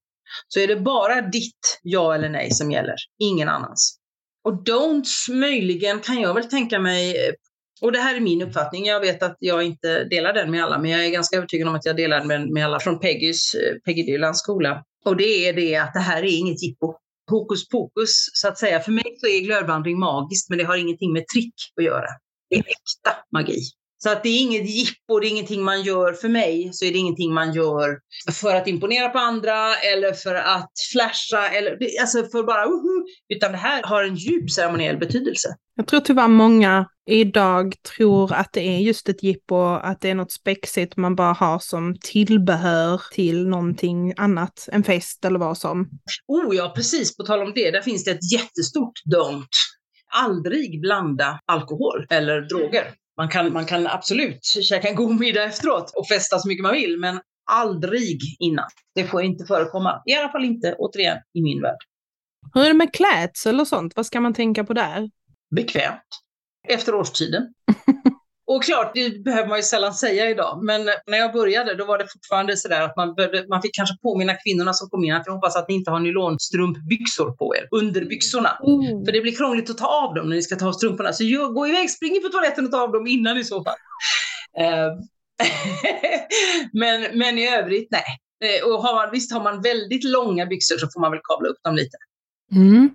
så 0.49 0.61
är 0.61 0.67
det 0.67 0.77
bara 0.77 1.21
ditt 1.21 1.81
ja 1.83 2.15
eller 2.15 2.29
nej 2.29 2.51
som 2.51 2.71
gäller, 2.71 2.95
ingen 3.19 3.49
annans. 3.49 3.99
Och 4.45 4.53
don'ts 4.53 5.31
möjligen 5.31 6.01
kan 6.01 6.21
jag 6.21 6.35
väl 6.35 6.45
tänka 6.45 6.79
mig, 6.79 7.29
eh, 7.29 7.33
och 7.81 7.93
det 7.93 7.99
här 7.99 8.17
är 8.17 8.21
min 8.21 8.43
uppfattning, 8.43 8.87
jag 8.87 9.01
vet 9.01 9.23
att 9.23 9.37
jag 9.39 9.63
inte 9.63 10.05
delar 10.05 10.33
den 10.33 10.51
med 10.51 10.65
alla, 10.65 10.79
men 10.79 10.91
jag 10.91 11.07
är 11.07 11.11
ganska 11.11 11.37
övertygad 11.37 11.69
om 11.69 11.75
att 11.75 11.87
jag 11.87 11.97
delar 11.97 12.25
den 12.25 12.53
med, 12.53 12.65
alla 12.65 12.81
från 12.81 13.01
Peggys, 13.01 13.55
eh, 13.55 13.75
Peggy 13.85 14.03
Dylans 14.03 14.39
skola. 14.39 14.85
Och 15.05 15.17
det 15.17 15.49
är 15.49 15.53
det 15.53 15.77
att 15.77 15.95
det 15.95 16.01
här 16.01 16.23
är 16.23 16.39
inget 16.39 16.63
jippo 16.63 16.95
hokus 17.31 17.69
pokus 17.69 18.11
så 18.33 18.49
att 18.49 18.59
säga. 18.59 18.81
För 18.81 18.93
mig 18.93 19.17
så 19.21 19.27
är 19.27 19.41
glödvandring 19.41 19.99
magiskt, 19.99 20.49
men 20.49 20.59
det 20.59 20.65
har 20.65 20.77
ingenting 20.77 21.13
med 21.13 21.27
trick 21.27 21.55
att 21.77 21.85
göra. 21.85 22.07
Det 22.50 22.56
är 22.56 22.61
äkta 22.61 23.17
magi. 23.33 23.61
Så 24.00 24.11
att 24.11 24.23
det 24.23 24.29
är 24.29 24.41
inget 24.41 24.71
jippo, 24.71 25.21
det 25.21 25.27
är 25.27 25.31
ingenting 25.31 25.62
man 25.62 25.83
gör 25.83 26.12
för 26.12 26.29
mig, 26.29 26.71
så 26.73 26.85
är 26.85 26.93
det 26.93 26.99
ingenting 26.99 27.35
man 27.35 27.53
gör 27.53 27.99
för 28.33 28.55
att 28.55 28.69
imponera 28.69 29.09
på 29.09 29.19
andra 29.19 29.77
eller 29.77 30.12
för 30.12 30.35
att 30.35 30.71
flasha 30.93 31.49
eller 31.49 31.79
alltså 32.00 32.25
för 32.25 32.43
bara 32.43 32.65
uhu, 32.65 33.05
utan 33.29 33.53
det 33.53 33.59
här 33.59 33.83
har 33.83 34.05
en 34.05 34.15
djup 34.15 34.50
ceremoniell 34.50 34.99
betydelse. 34.99 35.49
Jag 35.75 35.87
tror 35.87 36.00
tyvärr 36.00 36.29
många 36.29 36.87
idag 37.11 37.75
tror 37.97 38.33
att 38.33 38.53
det 38.53 38.61
är 38.61 38.79
just 38.79 39.09
ett 39.09 39.23
jippo, 39.23 39.75
att 39.75 40.01
det 40.01 40.11
är 40.11 40.15
något 40.15 40.33
spexigt 40.33 40.97
man 40.97 41.17
bara 41.17 41.33
har 41.33 41.59
som 41.59 41.97
tillbehör 42.01 43.03
till 43.12 43.49
någonting 43.49 44.15
annat, 44.17 44.69
en 44.73 44.85
fest 44.85 45.25
eller 45.25 45.39
vad 45.39 45.59
som. 45.59 45.89
Oh 46.27 46.56
ja, 46.56 46.73
precis, 46.77 47.17
på 47.17 47.23
tal 47.23 47.43
om 47.43 47.53
det, 47.55 47.71
där 47.71 47.81
finns 47.81 48.05
det 48.05 48.11
ett 48.11 48.33
jättestort 48.33 48.93
don't. 49.15 49.49
Aldrig 50.14 50.81
blanda 50.81 51.40
alkohol 51.46 52.06
eller 52.10 52.40
droger. 52.40 52.94
Man 53.16 53.28
kan, 53.28 53.52
man 53.52 53.66
kan 53.66 53.87
absolut 53.87 54.44
käka 54.44 54.88
en 54.88 54.94
god 54.94 55.20
middag 55.20 55.44
efteråt 55.44 55.93
och 55.96 56.08
festa 56.08 56.38
så 56.38 56.49
mycket 56.49 56.62
man 56.62 56.72
vill, 56.72 56.99
men 56.99 57.20
aldrig 57.50 58.19
innan. 58.38 58.69
Det 58.94 59.05
får 59.05 59.22
inte 59.22 59.44
förekomma. 59.44 60.02
I 60.06 60.14
alla 60.14 60.28
fall 60.28 60.44
inte, 60.44 60.75
återigen, 60.78 61.19
i 61.34 61.43
min 61.43 61.62
värld. 61.62 61.79
Hur 62.55 62.62
är 62.62 62.69
det 62.69 62.74
med 62.74 62.93
klädsel 62.93 63.60
och 63.60 63.69
sånt? 63.69 63.96
Vad 63.96 64.06
ska 64.06 64.20
man 64.20 64.34
tänka 64.34 64.65
på 64.65 64.72
där? 64.72 65.10
Bekvämt. 65.55 66.03
Efter 66.69 66.94
årstiden. 66.94 67.55
Och 68.50 68.64
klart, 68.64 68.90
det 68.94 69.24
behöver 69.24 69.48
man 69.48 69.58
ju 69.58 69.62
sällan 69.62 69.94
säga 69.94 70.31
idag, 70.31 70.60
men 70.62 70.84
när 71.06 71.19
jag 71.19 71.32
började 71.32 71.74
då 71.74 71.84
var 71.84 71.98
det 71.98 72.06
fortfarande 72.12 72.56
sådär 72.56 72.82
att 72.82 72.96
man, 72.96 73.14
började, 73.14 73.48
man 73.48 73.62
fick 73.62 73.74
kanske 73.74 73.96
påminna 74.02 74.34
kvinnorna 74.34 74.72
som 74.72 74.88
kom 74.88 75.05
in 75.05 75.14
att 75.14 75.22
jag 75.26 75.32
hoppas 75.32 75.56
att 75.56 75.69
ni 75.69 75.74
inte 75.74 75.90
har 75.90 76.00
nylonstrumpbyxor 76.00 77.31
på 77.31 77.56
er 77.56 77.69
under 77.70 78.05
byxorna. 78.05 78.58
Mm. 78.67 79.05
För 79.05 79.12
det 79.12 79.20
blir 79.20 79.36
krångligt 79.36 79.70
att 79.70 79.78
ta 79.78 79.86
av 79.86 80.14
dem 80.14 80.28
när 80.28 80.36
ni 80.36 80.43
ska 80.43 80.56
ta 80.56 80.69
av 80.69 80.72
strumporna. 80.72 81.12
Så 81.12 81.24
jag, 81.24 81.55
gå 81.55 81.67
iväg, 81.67 81.90
spring 81.90 82.17
in 82.17 82.22
på 82.22 82.28
toaletten 82.28 82.64
och 82.64 82.70
ta 82.70 82.82
av 82.82 82.93
dem 82.93 83.06
innan 83.06 83.38
i 83.38 83.44
så 83.44 83.64
fall. 83.64 83.76
Uh, 84.60 85.00
men, 86.72 87.19
men 87.19 87.38
i 87.38 87.48
övrigt, 87.48 87.88
nej. 87.90 88.05
Eh, 88.44 88.69
och 88.69 88.82
har 88.82 88.94
man, 88.94 89.10
visst, 89.12 89.32
har 89.32 89.43
man 89.43 89.62
väldigt 89.62 90.05
långa 90.05 90.46
byxor 90.46 90.76
så 90.78 90.88
får 90.93 91.00
man 91.00 91.10
väl 91.10 91.20
kavla 91.22 91.48
upp 91.48 91.62
dem 91.62 91.74
lite. 91.76 91.96
Mm. 92.52 92.90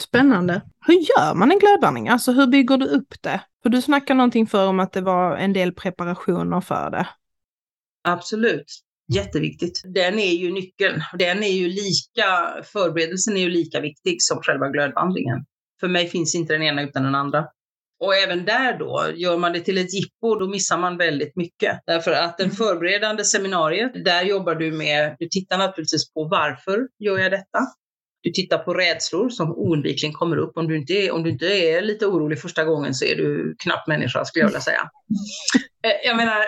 Spännande. 0.00 0.62
Hur 0.86 0.94
gör 0.94 1.34
man 1.34 1.52
en 1.52 1.58
glödvandring? 1.58 2.08
Alltså 2.08 2.32
hur 2.32 2.46
bygger 2.46 2.76
du 2.76 2.86
upp 2.86 3.14
det? 3.20 3.40
För 3.64 3.70
du 3.70 3.82
snackade 3.82 4.16
någonting 4.16 4.46
för 4.46 4.66
om 4.68 4.80
att 4.80 4.92
det 4.92 5.00
var 5.00 5.36
en 5.36 5.52
del 5.52 5.72
preparationer 5.72 6.60
för 6.60 6.90
det. 6.90 7.08
Absolut. 8.08 8.66
Jätteviktigt. 9.14 9.82
Den 9.84 10.18
är 10.18 10.32
ju 10.32 10.52
nyckeln. 10.52 11.02
Den 11.18 11.42
är 11.42 11.52
ju 11.52 11.68
lika, 11.68 12.54
förberedelsen 12.64 13.36
är 13.36 13.40
ju 13.40 13.48
lika 13.48 13.80
viktig 13.80 14.16
som 14.18 14.42
själva 14.42 14.68
glödvandringen. 14.68 15.44
För 15.80 15.88
mig 15.88 16.08
finns 16.08 16.34
inte 16.34 16.52
den 16.52 16.62
ena 16.62 16.82
utan 16.82 17.02
den 17.02 17.14
andra. 17.14 17.44
Och 18.00 18.14
även 18.14 18.44
där 18.44 18.78
då, 18.78 19.04
gör 19.14 19.38
man 19.38 19.52
det 19.52 19.60
till 19.60 19.78
ett 19.78 19.94
jippo, 19.94 20.34
då 20.34 20.48
missar 20.48 20.78
man 20.78 20.96
väldigt 20.96 21.36
mycket. 21.36 21.80
Därför 21.86 22.12
att 22.12 22.38
den 22.38 22.46
mm. 22.46 22.56
förberedande 22.56 23.24
seminariet, 23.24 24.04
där 24.04 24.22
jobbar 24.22 24.54
du 24.54 24.72
med, 24.72 25.16
du 25.18 25.28
tittar 25.28 25.58
naturligtvis 25.58 26.12
på 26.12 26.24
varför 26.24 26.88
gör 26.98 27.18
jag 27.18 27.30
detta? 27.30 27.58
Du 28.24 28.30
tittar 28.30 28.58
på 28.58 28.74
rädslor 28.74 29.28
som 29.28 29.52
oundvikligen 29.52 30.12
kommer 30.12 30.36
upp. 30.36 30.56
Om 30.56 30.68
du, 30.68 30.76
inte 30.76 30.92
är, 30.92 31.12
om 31.12 31.22
du 31.22 31.30
inte 31.30 31.46
är 31.46 31.82
lite 31.82 32.06
orolig 32.06 32.40
första 32.40 32.64
gången 32.64 32.94
så 32.94 33.04
är 33.04 33.16
du 33.16 33.56
knappt 33.58 33.88
människa 33.88 34.24
skulle 34.24 34.42
jag 34.42 34.48
vilja 34.48 34.60
säga. 34.60 34.90
Eh, 35.86 36.08
jag 36.08 36.16
menar, 36.16 36.38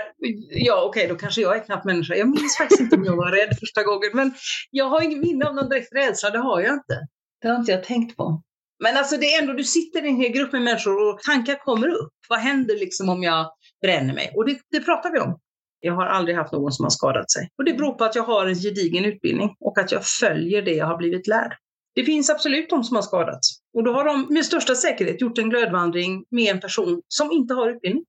ja 0.50 0.82
okej 0.82 1.04
okay, 1.04 1.06
då 1.06 1.14
kanske 1.14 1.40
jag 1.40 1.56
är 1.56 1.64
knappt 1.64 1.84
människa. 1.84 2.14
Jag 2.14 2.28
minns 2.28 2.56
faktiskt 2.58 2.80
inte 2.80 2.96
om 2.96 3.04
jag 3.04 3.16
var 3.16 3.30
rädd 3.30 3.58
första 3.60 3.82
gången. 3.82 4.10
Men 4.14 4.34
jag 4.70 4.84
har 4.84 5.02
ingen 5.02 5.20
minne 5.20 5.44
av 5.44 5.54
någon 5.54 5.68
direkt 5.68 5.94
rädsla, 5.94 6.30
det 6.30 6.38
har 6.38 6.60
jag 6.60 6.72
inte. 6.72 7.00
Det 7.42 7.48
har 7.48 7.56
inte 7.56 7.72
jag 7.72 7.84
tänkt 7.84 8.16
på. 8.16 8.42
Men 8.84 8.96
alltså 8.96 9.16
det 9.16 9.26
är 9.26 9.42
ändå, 9.42 9.52
du 9.52 9.64
sitter 9.64 10.04
i 10.04 10.08
en 10.08 10.16
hel 10.16 10.32
grupp 10.32 10.52
med 10.52 10.62
människor 10.62 11.08
och 11.08 11.20
tankar 11.20 11.64
kommer 11.64 11.88
upp. 11.88 12.12
Vad 12.28 12.38
händer 12.38 12.74
liksom 12.74 13.08
om 13.08 13.22
jag 13.22 13.50
bränner 13.82 14.14
mig? 14.14 14.32
Och 14.36 14.46
det, 14.46 14.58
det 14.70 14.80
pratar 14.80 15.12
vi 15.12 15.18
om. 15.18 15.38
Jag 15.80 15.94
har 15.94 16.06
aldrig 16.06 16.36
haft 16.36 16.52
någon 16.52 16.72
som 16.72 16.84
har 16.84 16.90
skadat 16.90 17.30
sig. 17.30 17.48
Och 17.58 17.64
det 17.64 17.72
beror 17.72 17.92
på 17.92 18.04
att 18.04 18.14
jag 18.14 18.22
har 18.22 18.46
en 18.46 18.54
gedigen 18.54 19.04
utbildning 19.04 19.56
och 19.60 19.78
att 19.78 19.92
jag 19.92 20.04
följer 20.04 20.62
det 20.62 20.74
jag 20.74 20.86
har 20.86 20.96
blivit 20.96 21.26
lärd. 21.26 21.56
Det 21.96 22.04
finns 22.04 22.30
absolut 22.30 22.70
de 22.70 22.84
som 22.84 22.96
har 22.96 23.02
skadats 23.02 23.48
Och 23.74 23.84
då 23.84 23.92
har 23.92 24.04
de 24.04 24.26
med 24.34 24.44
största 24.44 24.74
säkerhet 24.74 25.20
gjort 25.20 25.38
en 25.38 25.50
glödvandring 25.50 26.24
med 26.30 26.54
en 26.54 26.60
person 26.60 27.02
som 27.08 27.32
inte 27.32 27.54
har 27.54 27.70
utbildning. 27.70 28.04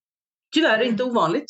Tyvärr 0.56 0.82
inte 0.82 1.04
ovanligt. 1.04 1.46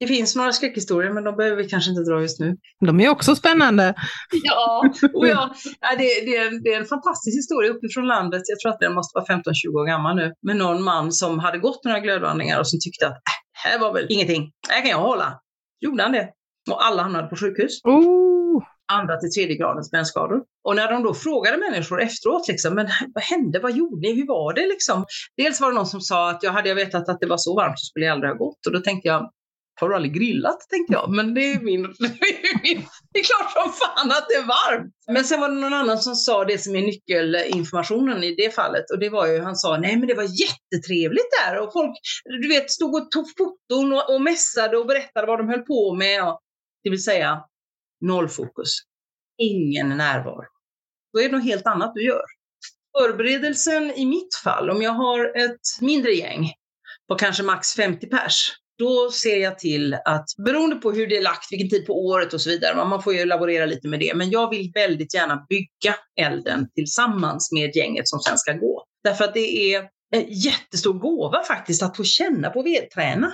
Det 0.00 0.06
finns 0.06 0.36
några 0.36 0.52
skräckhistorier, 0.52 1.12
men 1.12 1.24
de 1.24 1.36
behöver 1.36 1.56
vi 1.56 1.68
kanske 1.68 1.90
inte 1.90 2.02
dra 2.02 2.20
just 2.20 2.40
nu. 2.40 2.56
De 2.86 3.00
är 3.00 3.08
också 3.08 3.36
spännande. 3.36 3.94
Ja, 4.42 4.82
och 5.14 5.28
ja 5.28 5.54
det, 5.80 5.96
det, 5.98 6.36
är 6.36 6.46
en, 6.46 6.62
det 6.62 6.74
är 6.74 6.80
en 6.80 6.86
fantastisk 6.86 7.36
historia 7.38 7.70
uppifrån 7.70 8.06
landet. 8.06 8.42
Jag 8.46 8.60
tror 8.60 8.72
att 8.72 8.80
den 8.80 8.94
måste 8.94 9.18
vara 9.18 9.24
15-20 9.24 9.42
år 9.80 9.86
gammal 9.86 10.16
nu. 10.16 10.32
Med 10.42 10.56
någon 10.56 10.82
man 10.82 11.12
som 11.12 11.38
hade 11.38 11.58
gått 11.58 11.84
några 11.84 12.00
glödvandringar 12.00 12.60
och 12.60 12.68
som 12.68 12.78
tyckte 12.80 13.06
att 13.06 13.12
äh, 13.12 13.18
här 13.52 13.78
var 13.78 13.92
väl 13.92 14.06
ingenting. 14.08 14.50
Det 14.68 14.74
här 14.74 14.80
kan 14.80 14.90
jag 14.90 14.98
hålla. 14.98 15.40
Gjorde 15.80 16.02
han 16.02 16.12
det. 16.12 16.28
Och 16.70 16.86
alla 16.86 17.02
hamnade 17.02 17.28
på 17.28 17.36
sjukhus. 17.36 17.80
Oh. 17.84 18.41
Andra 18.92 19.16
till 19.16 19.30
tredje 19.30 19.56
gradens 19.56 19.90
brännskador. 19.90 20.42
Och 20.64 20.76
när 20.76 20.92
de 20.92 21.02
då 21.02 21.14
frågade 21.14 21.56
människor 21.56 22.02
efteråt, 22.02 22.48
liksom, 22.48 22.74
men 22.74 22.88
vad 23.14 23.24
hände, 23.24 23.58
vad 23.58 23.72
gjorde 23.72 24.00
ni, 24.00 24.14
hur 24.14 24.26
var 24.26 24.54
det 24.54 24.66
liksom? 24.66 25.04
Dels 25.36 25.60
var 25.60 25.68
det 25.68 25.74
någon 25.74 25.86
som 25.86 26.00
sa 26.00 26.30
att 26.30 26.42
jag 26.42 26.52
hade 26.52 26.68
jag 26.68 26.76
vetat 26.76 27.08
att 27.08 27.20
det 27.20 27.26
var 27.26 27.36
så 27.36 27.56
varmt 27.56 27.80
så 27.80 27.84
skulle 27.84 28.06
jag 28.06 28.12
aldrig 28.12 28.30
ha 28.30 28.38
gått. 28.38 28.66
Och 28.66 28.72
då 28.72 28.80
tänkte 28.80 29.08
jag, 29.08 29.30
har 29.80 29.88
du 29.88 29.94
aldrig 29.94 30.14
grillat? 30.14 30.60
tänkte 30.70 30.92
jag. 30.92 31.10
Men 31.10 31.34
det 31.34 31.52
är, 31.52 31.60
min, 31.62 31.82
det 33.12 33.18
är 33.18 33.24
klart 33.24 33.52
som 33.52 33.72
fan 33.72 34.10
att 34.10 34.26
det 34.28 34.34
är 34.34 34.46
varmt. 34.46 34.94
Men 35.12 35.24
sen 35.24 35.40
var 35.40 35.48
det 35.48 35.54
någon 35.54 35.74
annan 35.74 35.98
som 35.98 36.14
sa 36.14 36.44
det 36.44 36.58
som 36.58 36.76
är 36.76 36.82
nyckelinformationen 36.82 38.24
i 38.24 38.34
det 38.34 38.54
fallet. 38.54 38.90
Och 38.90 38.98
det 38.98 39.08
var 39.08 39.26
ju, 39.26 39.40
han 39.40 39.56
sa, 39.56 39.76
nej 39.76 39.96
men 39.96 40.08
det 40.08 40.14
var 40.14 40.22
jättetrevligt 40.22 41.30
där. 41.44 41.58
Och 41.58 41.72
folk, 41.72 41.96
du 42.42 42.48
vet, 42.48 42.70
stod 42.70 42.94
och 42.94 43.10
tog 43.10 43.26
foton 43.38 43.92
och, 43.92 44.14
och 44.14 44.20
mässade 44.20 44.76
och 44.76 44.86
berättade 44.86 45.26
vad 45.26 45.38
de 45.38 45.48
höll 45.48 45.62
på 45.62 45.94
med. 45.94 46.24
Och, 46.24 46.40
det 46.84 46.90
vill 46.90 47.04
säga, 47.04 47.40
noll 48.02 48.28
fokus. 48.28 48.68
Ingen 49.38 49.88
närvaro. 49.88 50.44
Då 51.12 51.20
är 51.20 51.28
det 51.28 51.36
något 51.36 51.44
helt 51.44 51.66
annat 51.66 51.94
du 51.94 52.04
gör. 52.04 52.24
Förberedelsen 52.98 53.90
i 53.90 54.06
mitt 54.06 54.34
fall, 54.44 54.70
om 54.70 54.82
jag 54.82 54.92
har 54.92 55.38
ett 55.38 55.80
mindre 55.80 56.12
gäng 56.12 56.52
på 57.08 57.14
kanske 57.14 57.42
max 57.42 57.74
50 57.74 58.06
pers, 58.06 58.52
då 58.78 59.10
ser 59.10 59.36
jag 59.36 59.58
till 59.58 59.94
att, 59.94 60.24
beroende 60.44 60.76
på 60.76 60.92
hur 60.92 61.06
det 61.06 61.16
är 61.16 61.22
lagt, 61.22 61.52
vilken 61.52 61.68
tid 61.68 61.86
på 61.86 62.06
året 62.06 62.32
och 62.32 62.40
så 62.40 62.50
vidare, 62.50 62.84
man 62.84 63.02
får 63.02 63.14
ju 63.14 63.24
laborera 63.24 63.66
lite 63.66 63.88
med 63.88 64.00
det, 64.00 64.14
men 64.14 64.30
jag 64.30 64.50
vill 64.50 64.72
väldigt 64.74 65.14
gärna 65.14 65.46
bygga 65.48 65.96
elden 66.20 66.68
tillsammans 66.74 67.52
med 67.52 67.76
gänget 67.76 68.08
som 68.08 68.20
sen 68.20 68.38
ska 68.38 68.52
gå. 68.52 68.84
Därför 69.04 69.24
att 69.24 69.34
det 69.34 69.74
är 69.74 69.88
en 70.14 70.24
jättestor 70.28 70.92
gåva 70.92 71.42
faktiskt 71.44 71.82
att 71.82 71.96
få 71.96 72.04
känna 72.04 72.50
på 72.50 72.62
vedträna 72.62 73.32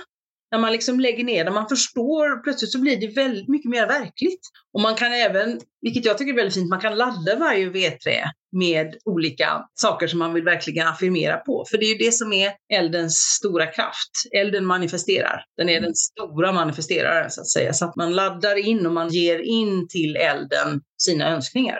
när 0.51 0.59
man 0.59 0.71
liksom 0.71 0.99
lägger 0.99 1.23
ner 1.23 1.45
det, 1.45 1.51
man 1.51 1.69
förstår, 1.69 2.43
plötsligt 2.43 2.71
så 2.71 2.79
blir 2.79 2.97
det 2.97 3.07
väldigt 3.07 3.47
mycket 3.47 3.71
mer 3.71 3.87
verkligt. 3.87 4.39
Och 4.73 4.81
man 4.81 4.95
kan 4.95 5.13
även, 5.13 5.59
vilket 5.81 6.05
jag 6.05 6.17
tycker 6.17 6.31
är 6.33 6.35
väldigt 6.35 6.53
fint, 6.53 6.69
man 6.69 6.79
kan 6.79 6.97
ladda 6.97 7.35
varje 7.35 7.69
vedträ 7.69 8.23
med 8.51 8.95
olika 9.05 9.65
saker 9.73 10.07
som 10.07 10.19
man 10.19 10.33
vill 10.33 10.43
verkligen 10.43 10.87
affirmera 10.87 11.37
på. 11.37 11.65
För 11.69 11.77
det 11.77 11.85
är 11.85 11.89
ju 11.89 12.05
det 12.05 12.11
som 12.11 12.33
är 12.33 12.51
eldens 12.73 13.15
stora 13.15 13.65
kraft. 13.65 14.11
Elden 14.35 14.65
manifesterar. 14.65 15.43
Den 15.57 15.69
är 15.69 15.81
den 15.81 15.95
stora 15.95 16.51
manifesteraren 16.51 17.31
så 17.31 17.41
att 17.41 17.49
säga. 17.49 17.73
Så 17.73 17.85
att 17.85 17.95
man 17.95 18.15
laddar 18.15 18.55
in 18.55 18.85
och 18.85 18.93
man 18.93 19.09
ger 19.09 19.39
in 19.39 19.87
till 19.87 20.15
elden 20.15 20.81
sina 20.97 21.29
önskningar. 21.29 21.79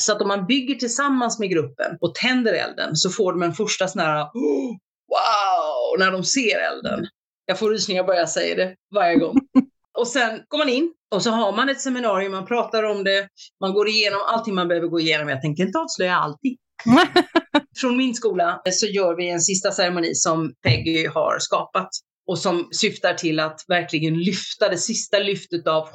Så 0.00 0.12
att 0.12 0.22
om 0.22 0.28
man 0.28 0.46
bygger 0.46 0.74
tillsammans 0.74 1.38
med 1.38 1.50
gruppen 1.50 1.96
och 2.00 2.14
tänder 2.14 2.52
elden 2.52 2.96
så 2.96 3.10
får 3.10 3.32
de 3.32 3.42
en 3.42 3.54
första 3.54 3.88
sån 3.88 4.00
här 4.00 4.22
oh, 4.22 4.70
wow, 5.08 5.98
när 5.98 6.12
de 6.12 6.24
ser 6.24 6.58
elden. 6.58 7.06
Jag 7.50 7.58
får 7.58 7.70
rysningar 7.70 8.04
bara 8.04 8.16
jag 8.16 8.28
säger 8.28 8.56
det 8.56 8.74
varje 8.94 9.16
gång. 9.16 9.36
Och 9.98 10.08
sen 10.08 10.42
går 10.48 10.58
man 10.58 10.68
in 10.68 10.92
och 11.14 11.22
så 11.22 11.30
har 11.30 11.56
man 11.56 11.68
ett 11.68 11.80
seminarium, 11.80 12.32
man 12.32 12.46
pratar 12.46 12.82
om 12.82 13.04
det, 13.04 13.28
man 13.60 13.72
går 13.74 13.88
igenom 13.88 14.20
allting 14.26 14.54
man 14.54 14.68
behöver 14.68 14.88
gå 14.88 15.00
igenom. 15.00 15.28
Jag 15.28 15.42
tänker 15.42 15.66
inte 15.66 15.78
avslöja 15.78 16.16
allting. 16.16 16.56
Från 17.80 17.96
min 17.96 18.14
skola 18.14 18.62
så 18.70 18.86
gör 18.86 19.16
vi 19.16 19.30
en 19.30 19.40
sista 19.40 19.70
ceremoni 19.70 20.14
som 20.14 20.52
Peggy 20.62 21.06
har 21.06 21.38
skapat 21.38 21.88
och 22.26 22.38
som 22.38 22.68
syftar 22.72 23.14
till 23.14 23.40
att 23.40 23.60
verkligen 23.68 24.18
lyfta 24.18 24.68
det 24.68 24.78
sista 24.78 25.18
lyftet 25.18 25.66
av 25.66 25.88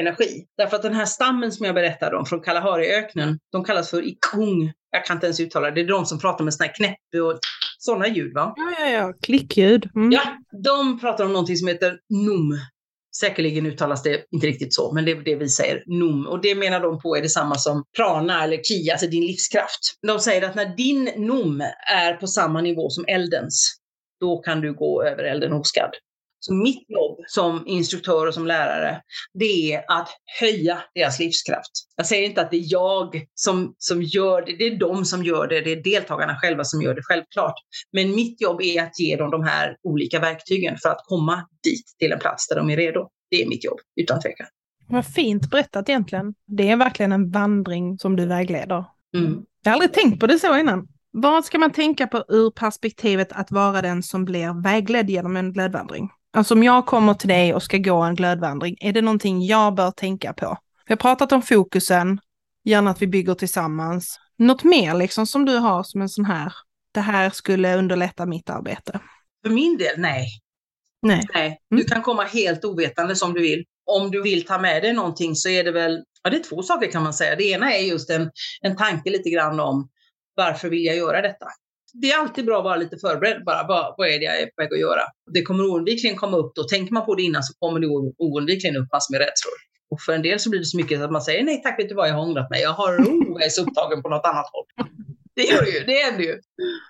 energi. 0.00 0.44
Därför 0.56 0.76
att 0.76 0.82
den 0.82 0.94
här 0.94 1.06
stammen 1.06 1.52
som 1.52 1.66
jag 1.66 1.74
berättade 1.74 2.16
om 2.16 2.26
från 2.26 2.40
Kalahariöknen, 2.40 3.38
de 3.52 3.64
kallas 3.64 3.90
för 3.90 4.02
ikung. 4.02 4.72
Jag 4.90 5.04
kan 5.04 5.16
inte 5.16 5.26
ens 5.26 5.40
uttala 5.40 5.70
det. 5.70 5.74
Det 5.74 5.80
är 5.80 5.88
de 5.88 6.06
som 6.06 6.20
pratar 6.20 6.44
med 6.44 6.54
sådana 6.54 6.68
här 6.68 6.74
knäppe 6.74 7.20
och 7.20 7.38
sådana 7.84 8.08
ljud 8.08 8.34
va? 8.34 8.54
Ja, 8.56 8.86
ja, 8.86 8.90
ja. 8.90 9.12
Klickljud. 9.22 9.90
Mm. 9.96 10.10
Ja, 10.12 10.22
de 10.64 11.00
pratar 11.00 11.24
om 11.24 11.32
någonting 11.32 11.56
som 11.56 11.68
heter 11.68 11.98
num. 12.10 12.58
Säkerligen 13.20 13.66
uttalas 13.66 14.02
det 14.02 14.24
inte 14.30 14.46
riktigt 14.46 14.74
så, 14.74 14.92
men 14.92 15.04
det 15.04 15.10
är 15.10 15.24
det 15.24 15.36
vi 15.36 15.48
säger, 15.48 15.84
num. 15.86 16.26
Och 16.26 16.40
det 16.40 16.54
menar 16.54 16.80
de 16.80 17.00
på 17.00 17.16
är 17.16 17.22
detsamma 17.22 17.54
som 17.54 17.84
prana 17.96 18.44
eller 18.44 18.56
ki, 18.62 18.90
alltså 18.90 19.06
din 19.06 19.26
livskraft. 19.26 19.98
De 20.06 20.18
säger 20.18 20.48
att 20.48 20.54
när 20.54 20.76
din 20.76 21.04
num 21.04 21.60
är 21.92 22.14
på 22.14 22.26
samma 22.26 22.60
nivå 22.60 22.90
som 22.90 23.04
eldens, 23.08 23.76
då 24.20 24.38
kan 24.38 24.60
du 24.60 24.74
gå 24.74 25.02
över 25.02 25.24
elden 25.24 25.52
oskadd. 25.52 25.90
Så 26.44 26.54
mitt 26.54 26.90
jobb 26.90 27.18
som 27.26 27.66
instruktör 27.66 28.26
och 28.26 28.34
som 28.34 28.46
lärare, 28.46 29.00
det 29.34 29.72
är 29.72 29.84
att 29.88 30.08
höja 30.40 30.82
deras 30.94 31.18
livskraft. 31.18 31.70
Jag 31.96 32.06
säger 32.06 32.28
inte 32.28 32.40
att 32.40 32.50
det 32.50 32.56
är 32.56 32.64
jag 32.66 33.24
som, 33.34 33.74
som 33.78 34.02
gör 34.02 34.42
det, 34.46 34.56
det 34.56 34.66
är 34.66 34.78
de 34.78 35.04
som 35.04 35.24
gör 35.24 35.46
det, 35.46 35.60
det 35.60 35.72
är 35.72 35.82
deltagarna 35.82 36.36
själva 36.40 36.64
som 36.64 36.82
gör 36.82 36.94
det, 36.94 37.02
självklart. 37.02 37.54
Men 37.92 38.14
mitt 38.14 38.40
jobb 38.40 38.60
är 38.62 38.82
att 38.82 39.00
ge 39.00 39.16
dem 39.16 39.30
de 39.30 39.44
här 39.44 39.76
olika 39.82 40.20
verktygen 40.20 40.76
för 40.82 40.88
att 40.88 41.00
komma 41.04 41.48
dit 41.64 41.84
till 41.98 42.12
en 42.12 42.18
plats 42.18 42.48
där 42.48 42.56
de 42.56 42.70
är 42.70 42.76
redo. 42.76 43.08
Det 43.30 43.42
är 43.42 43.48
mitt 43.48 43.64
jobb, 43.64 43.78
utan 43.96 44.20
tvekan. 44.20 44.46
Vad 44.88 45.06
fint 45.06 45.50
berättat 45.50 45.88
egentligen. 45.88 46.34
Det 46.46 46.68
är 46.68 46.76
verkligen 46.76 47.12
en 47.12 47.30
vandring 47.30 47.98
som 47.98 48.16
du 48.16 48.26
vägleder. 48.26 48.84
Mm. 49.16 49.42
Jag 49.64 49.70
har 49.70 49.72
aldrig 49.72 49.92
tänkt 49.92 50.20
på 50.20 50.26
det 50.26 50.38
så 50.38 50.58
innan. 50.58 50.88
Vad 51.10 51.44
ska 51.44 51.58
man 51.58 51.72
tänka 51.72 52.06
på 52.06 52.24
ur 52.28 52.50
perspektivet 52.50 53.32
att 53.32 53.50
vara 53.50 53.82
den 53.82 54.02
som 54.02 54.24
blir 54.24 54.62
vägledd 54.62 55.10
genom 55.10 55.36
en 55.36 55.52
glödvandring? 55.52 56.10
Alltså 56.34 56.54
om 56.54 56.62
jag 56.62 56.86
kommer 56.86 57.14
till 57.14 57.28
dig 57.28 57.54
och 57.54 57.62
ska 57.62 57.78
gå 57.78 58.02
en 58.02 58.14
glödvandring, 58.14 58.76
är 58.80 58.92
det 58.92 59.02
någonting 59.02 59.46
jag 59.46 59.74
bör 59.74 59.90
tänka 59.90 60.32
på? 60.32 60.58
Vi 60.86 60.92
har 60.92 60.96
pratat 60.96 61.32
om 61.32 61.42
fokusen, 61.42 62.20
gärna 62.64 62.90
att 62.90 63.02
vi 63.02 63.06
bygger 63.06 63.34
tillsammans. 63.34 64.18
Något 64.38 64.64
mer 64.64 64.94
liksom 64.94 65.26
som 65.26 65.44
du 65.44 65.56
har 65.56 65.82
som 65.82 66.02
en 66.02 66.08
sån 66.08 66.24
här, 66.24 66.52
det 66.94 67.00
här 67.00 67.30
skulle 67.30 67.76
underlätta 67.76 68.26
mitt 68.26 68.50
arbete? 68.50 69.00
För 69.44 69.50
min 69.50 69.78
del, 69.78 69.94
nej. 69.98 70.26
Nej. 71.02 71.22
nej. 71.34 71.58
Du 71.70 71.76
mm. 71.76 71.86
kan 71.86 72.02
komma 72.02 72.22
helt 72.22 72.64
ovetande 72.64 73.16
som 73.16 73.34
du 73.34 73.40
vill. 73.40 73.64
Om 73.86 74.10
du 74.10 74.22
vill 74.22 74.44
ta 74.44 74.58
med 74.58 74.82
dig 74.82 74.92
någonting 74.92 75.34
så 75.34 75.48
är 75.48 75.64
det 75.64 75.72
väl, 75.72 76.04
ja 76.22 76.30
det 76.30 76.36
är 76.36 76.42
två 76.42 76.62
saker 76.62 76.90
kan 76.90 77.02
man 77.02 77.14
säga. 77.14 77.36
Det 77.36 77.44
ena 77.44 77.74
är 77.74 77.82
just 77.82 78.10
en, 78.10 78.30
en 78.60 78.76
tanke 78.76 79.10
lite 79.10 79.30
grann 79.30 79.60
om 79.60 79.88
varför 80.34 80.68
vill 80.68 80.84
jag 80.84 80.96
göra 80.96 81.22
detta? 81.22 81.46
Det 81.92 82.10
är 82.10 82.18
alltid 82.18 82.44
bra 82.44 82.58
att 82.58 82.64
vara 82.64 82.76
lite 82.76 82.96
förberedd 82.98 83.44
bara. 83.44 83.66
Vad, 83.66 83.94
vad 83.98 84.08
är 84.08 84.18
det 84.18 84.24
jag 84.24 84.40
är 84.40 84.46
på 84.46 84.52
väg 84.56 84.72
att 84.72 84.80
göra? 84.80 85.02
Det 85.32 85.42
kommer 85.42 85.64
oundvikligen 85.64 86.16
komma 86.16 86.36
upp 86.36 86.52
då. 86.54 86.64
Tänker 86.64 86.92
man 86.92 87.06
på 87.06 87.14
det 87.14 87.22
innan 87.22 87.42
så 87.42 87.54
kommer 87.58 87.80
det 87.80 87.86
oundvikligen 88.18 88.76
upp 88.76 88.92
massor 88.92 89.12
med 89.12 89.18
rädslor. 89.18 89.52
Och 89.90 90.00
för 90.00 90.12
en 90.12 90.22
del 90.22 90.40
så 90.40 90.50
blir 90.50 90.60
det 90.60 90.66
så 90.66 90.76
mycket 90.76 91.00
att 91.00 91.12
man 91.12 91.22
säger 91.22 91.44
nej 91.44 91.62
tack, 91.62 91.78
vet 91.78 91.88
du 91.88 91.94
vad, 91.94 92.08
jag 92.08 92.14
har 92.14 92.22
ångrat 92.22 92.50
mig. 92.50 92.62
Jag 92.62 92.70
har 92.70 92.96
oh, 92.96 93.32
jag 93.38 93.44
är 93.44 93.48
så 93.48 93.62
upptagen 93.62 94.02
på 94.02 94.08
något 94.08 94.26
annat 94.26 94.46
håll. 94.52 94.88
Det 95.34 95.42
gör 95.42 95.62
det 95.62 95.70
ju, 95.70 95.84
det 95.84 96.02
händer 96.04 96.24
ju. 96.24 96.40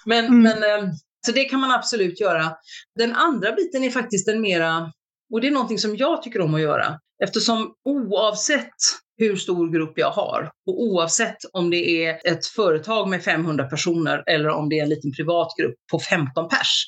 Men, 0.07 0.25
mm. 0.25 0.43
men, 0.43 0.63
ehm, 0.63 0.91
så 1.27 1.33
det 1.33 1.45
kan 1.45 1.61
man 1.61 1.71
absolut 1.71 2.21
göra. 2.21 2.57
Den 2.99 3.15
andra 3.15 3.53
biten 3.53 3.85
är 3.85 3.91
faktiskt 3.91 4.27
den 4.27 4.41
mera, 4.41 4.93
och 5.33 5.41
det 5.41 5.47
är 5.47 5.51
någonting 5.51 5.79
som 5.79 5.97
jag 5.97 6.23
tycker 6.23 6.41
om 6.41 6.55
att 6.55 6.61
göra, 6.61 6.99
eftersom 7.25 7.75
oavsett 7.85 8.75
hur 9.19 9.37
stor 9.37 9.73
grupp 9.73 9.93
jag 9.97 10.11
har. 10.11 10.51
Och 10.67 10.83
oavsett 10.83 11.37
om 11.53 11.71
det 11.71 12.07
är 12.07 12.21
ett 12.25 12.47
företag 12.47 13.09
med 13.09 13.23
500 13.23 13.65
personer 13.65 14.25
eller 14.27 14.49
om 14.49 14.69
det 14.69 14.79
är 14.79 14.83
en 14.83 14.89
liten 14.89 15.13
privat 15.13 15.49
grupp 15.59 15.75
på 15.93 15.99
15 15.99 16.49
pers, 16.49 16.85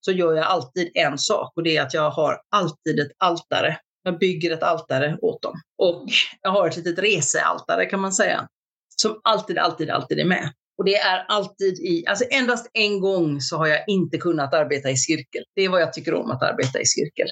så 0.00 0.12
gör 0.12 0.34
jag 0.34 0.44
alltid 0.44 0.90
en 0.94 1.18
sak 1.18 1.52
och 1.56 1.62
det 1.62 1.76
är 1.76 1.82
att 1.82 1.94
jag 1.94 2.10
har 2.10 2.40
alltid 2.50 3.00
ett 3.00 3.12
altare. 3.18 3.78
Jag 4.02 4.18
bygger 4.18 4.50
ett 4.50 4.62
altare 4.62 5.16
åt 5.22 5.42
dem. 5.42 5.54
Och 5.78 6.06
jag 6.42 6.50
har 6.50 6.68
ett 6.68 6.76
litet 6.76 6.98
resealtare 6.98 7.86
kan 7.86 8.00
man 8.00 8.12
säga, 8.12 8.48
som 8.96 9.20
alltid, 9.24 9.58
alltid, 9.58 9.90
alltid 9.90 10.18
är 10.18 10.24
med. 10.24 10.52
Och 10.78 10.84
det 10.84 10.94
är 10.94 11.24
alltid 11.28 11.74
i, 11.78 12.04
alltså 12.06 12.24
endast 12.30 12.70
en 12.72 13.00
gång 13.00 13.40
så 13.40 13.56
har 13.56 13.66
jag 13.66 13.84
inte 13.88 14.18
kunnat 14.18 14.54
arbeta 14.54 14.90
i 14.90 14.96
cirkel. 14.96 15.44
Det 15.54 15.62
är 15.62 15.68
vad 15.68 15.82
jag 15.82 15.92
tycker 15.92 16.14
om 16.14 16.30
att 16.30 16.42
arbeta 16.42 16.80
i 16.80 16.86
cirkel. 16.86 17.28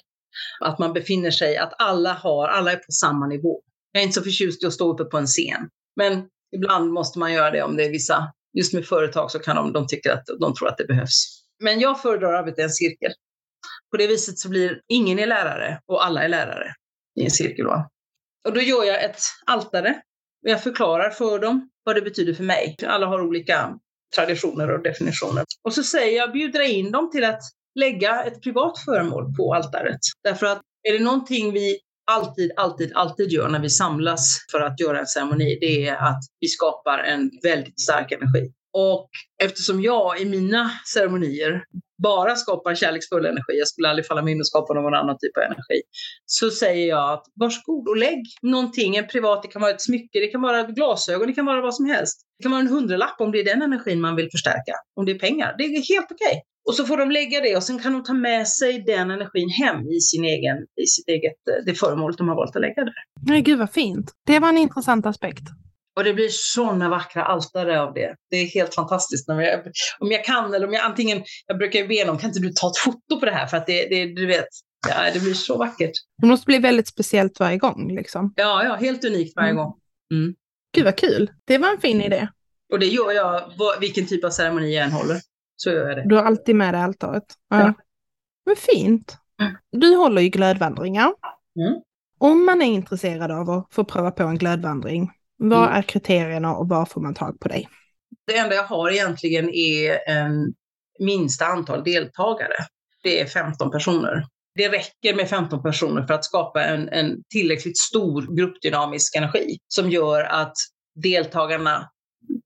Att 0.60 0.78
man 0.78 0.92
befinner 0.92 1.30
sig, 1.30 1.56
att 1.56 1.72
alla 1.78 2.12
har, 2.12 2.49
alla 2.49 2.72
är 2.72 2.76
på 2.76 2.92
samma 2.92 3.26
nivå. 3.26 3.62
Jag 3.92 4.00
är 4.00 4.04
inte 4.04 4.14
så 4.14 4.22
förtjust 4.22 4.62
i 4.62 4.66
att 4.66 4.72
stå 4.72 4.92
uppe 4.92 5.04
på 5.04 5.18
en 5.18 5.26
scen. 5.26 5.68
Men 5.96 6.25
ibland 6.56 6.92
måste 6.92 7.18
man 7.18 7.32
göra 7.32 7.50
det 7.50 7.62
om 7.62 7.76
det 7.76 7.84
är 7.84 7.90
vissa, 7.90 8.32
just 8.58 8.75
med 8.75 8.87
företag 8.87 9.30
så 9.30 9.38
kan 9.38 9.56
de, 9.56 9.72
de 9.72 9.87
tycker 9.87 10.10
att 10.10 10.25
de 10.40 10.54
tror 10.54 10.68
att 10.68 10.78
det 10.78 10.84
behövs. 10.84 11.44
Men 11.62 11.80
jag 11.80 12.02
föredrar 12.02 12.32
att 12.32 12.40
arbeta 12.40 12.62
i 12.62 12.64
en 12.64 12.70
cirkel. 12.70 13.12
På 13.90 13.96
det 13.96 14.06
viset 14.06 14.38
så 14.38 14.49
blir 14.49 14.80
ingen 14.88 15.18
är 15.18 15.26
lärare 15.26 15.80
och 15.87 16.04
alla 16.06 16.25
är 16.25 16.28
lärare 16.28 16.75
i 17.20 17.25
en 17.25 17.30
cirkel. 17.30 17.66
Va? 17.66 17.90
Och 18.49 18.54
då 18.54 18.60
gör 18.60 18.84
jag 18.84 19.04
ett 19.04 19.20
altare. 19.46 20.02
Och 20.42 20.50
jag 20.50 20.62
förklarar 20.62 21.10
för 21.10 21.38
dem 21.38 21.70
vad 21.84 21.94
det 21.94 22.02
betyder 22.02 22.34
för 22.34 22.44
mig. 22.44 22.76
Alla 22.87 23.06
har 23.06 23.20
olika 23.20 23.78
traditioner 24.14 24.70
och 24.70 24.82
definitioner. 24.82 25.44
Och 25.62 25.75
så 25.75 25.82
säger 25.82 26.16
jag, 26.16 26.32
bjuder 26.32 26.60
in 26.60 26.92
dem 26.92 27.10
till 27.10 27.25
att 27.25 27.40
lägga 27.75 28.25
ett 28.25 28.43
privat 28.43 28.79
föremål 28.79 29.35
på 29.37 29.55
altaret. 29.55 30.00
Därför 30.25 30.47
att 30.47 30.61
är 30.89 30.93
det 30.93 31.05
någonting 31.05 31.53
vi 31.53 31.79
alltid, 32.11 32.53
alltid, 32.57 32.93
alltid 32.95 33.33
gör 33.33 33.49
när 33.49 33.61
vi 33.61 33.71
samlas 33.71 34.39
för 34.53 34.61
att 34.61 34.81
göra 34.81 34.99
en 34.99 35.07
ceremoni, 35.07 35.59
det 35.61 35.89
är 35.89 35.97
att 35.97 36.21
vi 36.41 36.49
skapar 36.49 36.99
en 36.99 37.31
väldigt 37.43 37.81
stark 37.81 38.12
energi. 38.12 38.53
Och 38.73 39.09
eftersom 39.43 39.83
jag 39.83 40.21
i 40.21 40.25
mina 40.25 40.71
ceremonier 40.95 41.62
bara 42.03 42.37
skapar 42.37 42.75
kärleksfull 42.75 43.25
energi, 43.25 43.59
jag 43.59 43.69
skulle 43.69 43.89
aldrig 43.89 44.07
falla 44.07 44.23
mig 44.23 44.33
in 44.33 44.41
och 44.41 44.47
skapa 44.47 44.75
någon 44.75 44.95
annan 44.95 45.17
typ 45.21 45.37
av 45.37 45.43
energi, 45.43 45.81
så 46.27 46.50
säger 46.50 46.89
jag 46.89 47.12
att 47.12 47.25
varsågod 47.35 47.89
och 47.89 47.97
lägg 47.97 48.23
någonting, 48.43 48.97
en 48.97 49.07
privat, 49.07 49.43
det 49.43 49.49
kan 49.49 49.62
vara 49.62 49.71
ett 49.71 49.83
smycke, 49.83 50.21
det 50.21 50.27
kan 50.27 50.43
vara 50.43 50.62
glasögon, 50.62 51.27
det 51.27 51.33
kan 51.33 51.47
vara 51.47 51.61
vad 51.61 51.75
som 51.75 51.87
helst. 51.87 52.21
Det 52.39 52.43
kan 52.43 52.53
vara 52.53 52.61
en 52.61 52.69
hundralapp 52.69 53.21
om 53.21 53.33
det 53.33 53.41
är 53.41 53.45
den 53.45 53.62
energin 53.62 54.00
man 54.00 54.17
vill 54.17 54.31
förstärka, 54.31 54.75
om 54.97 55.05
det 55.05 55.12
är 55.12 55.19
pengar. 55.19 55.55
Det 55.59 55.65
är 55.65 55.69
helt 55.69 56.12
okej. 56.12 56.27
Okay. 56.27 56.41
Och 56.71 56.77
så 56.77 56.85
får 56.85 56.97
de 56.97 57.11
lägga 57.11 57.41
det 57.41 57.57
och 57.57 57.62
sen 57.62 57.79
kan 57.79 57.93
de 57.93 58.05
ta 58.05 58.12
med 58.12 58.49
sig 58.49 58.83
den 58.87 59.11
energin 59.11 59.49
hem 59.49 59.89
i, 59.89 60.00
sin 60.00 60.25
egen, 60.25 60.57
i 60.83 60.87
sitt 60.87 61.09
eget, 61.09 61.33
eh, 61.50 61.65
det 61.67 61.75
föremålet 61.75 62.19
de 62.19 62.29
har 62.29 62.37
valt 62.37 62.57
att 62.57 62.62
lägga 62.62 62.85
där. 62.85 62.95
Nej, 63.27 63.43
gud 63.43 63.59
vad 63.59 63.73
fint. 63.73 64.12
Det 64.27 64.39
var 64.39 64.49
en 64.49 64.59
intressant 64.59 65.07
aspekt. 65.07 65.43
Och 65.97 66.05
det 66.05 66.15
blir 66.15 66.29
sådana 66.31 66.89
vackra 66.89 67.25
altare 67.25 67.81
av 67.83 67.95
det. 67.95 68.15
Det 68.31 68.37
är 68.37 68.47
helt 68.47 68.75
fantastiskt. 68.75 69.29
När 69.29 69.41
jag, 69.41 69.61
om 69.99 70.11
jag 70.11 70.25
kan, 70.25 70.55
eller 70.55 70.67
om 70.67 70.73
jag 70.73 70.85
antingen, 70.85 71.23
jag 71.47 71.59
brukar 71.59 71.79
ju 71.79 71.89
be 71.89 72.05
någon, 72.05 72.19
kan 72.19 72.31
inte 72.31 72.41
du 72.41 72.53
ta 72.53 72.71
ett 72.71 72.79
foto 72.79 73.21
på 73.21 73.27
det 73.27 73.33
här? 73.33 73.47
För 73.47 73.57
att 73.57 73.67
det, 73.67 73.89
det 73.89 74.15
du 74.15 74.27
vet, 74.27 74.49
ja, 74.89 74.95
det 75.15 75.21
blir 75.21 75.35
så 75.35 75.57
vackert. 75.57 75.93
Det 76.23 76.27
måste 76.27 76.47
bli 76.47 76.59
väldigt 76.59 76.89
speciellt 76.89 77.41
varje 77.41 77.59
gång 77.59 77.95
liksom. 77.95 78.33
Ja, 78.37 78.65
ja, 78.65 78.75
helt 78.75 79.05
unikt 79.05 79.37
varje 79.37 79.50
mm. 79.50 79.65
gång. 79.65 79.75
Mm. 80.15 80.35
Gud 80.75 80.85
vad 80.85 80.97
kul. 80.97 81.31
Det 81.45 81.59
var 81.59 81.69
en 81.71 81.81
fin 81.81 82.00
idé. 82.00 82.29
Och 82.73 82.79
det 82.79 82.87
gör 82.87 83.12
jag 83.12 83.53
vilken 83.81 84.07
typ 84.07 84.25
av 84.25 84.31
ceremoni 84.31 84.75
jag 84.75 84.85
än 84.85 84.93
håller. 84.93 85.21
Så 85.62 85.71
gör 85.71 85.88
jag 85.88 85.97
det. 85.97 86.05
Du 86.09 86.14
har 86.14 86.23
alltid 86.23 86.57
med 86.57 86.75
dig 86.75 86.83
altaret? 86.83 87.25
Ja. 87.49 87.61
ja. 87.61 87.75
Men 88.47 88.57
fint. 88.57 89.17
Mm. 89.43 89.57
Du 89.73 89.97
håller 89.97 90.23
ju 90.23 90.29
glödvandringar. 90.29 91.12
Mm. 91.61 91.83
Om 92.19 92.47
man 92.47 92.62
är 92.62 92.67
intresserad 92.67 93.31
av 93.31 93.50
att 93.50 93.67
få 93.71 93.85
pröva 93.85 94.11
på 94.11 94.23
en 94.23 94.38
glödvandring, 94.38 95.11
vad 95.37 95.62
mm. 95.62 95.75
är 95.75 95.83
kriterierna 95.83 96.57
och 96.57 96.69
var 96.69 96.85
får 96.85 97.00
man 97.00 97.14
tag 97.14 97.40
på 97.40 97.49
dig? 97.49 97.69
Det 98.26 98.37
enda 98.37 98.55
jag 98.55 98.64
har 98.64 98.90
egentligen 98.90 99.50
är 99.50 100.09
en 100.09 100.55
minsta 100.99 101.47
antal 101.47 101.85
deltagare. 101.85 102.57
Det 103.02 103.21
är 103.21 103.26
15 103.26 103.71
personer. 103.71 104.26
Det 104.55 104.69
räcker 104.69 105.14
med 105.14 105.29
15 105.29 105.62
personer 105.62 106.07
för 106.07 106.14
att 106.14 106.25
skapa 106.25 106.64
en, 106.64 106.88
en 106.88 107.23
tillräckligt 107.33 107.79
stor 107.79 108.37
gruppdynamisk 108.37 109.17
energi 109.17 109.59
som 109.69 109.90
gör 109.90 110.25
att 110.25 110.55
deltagarna 110.95 111.90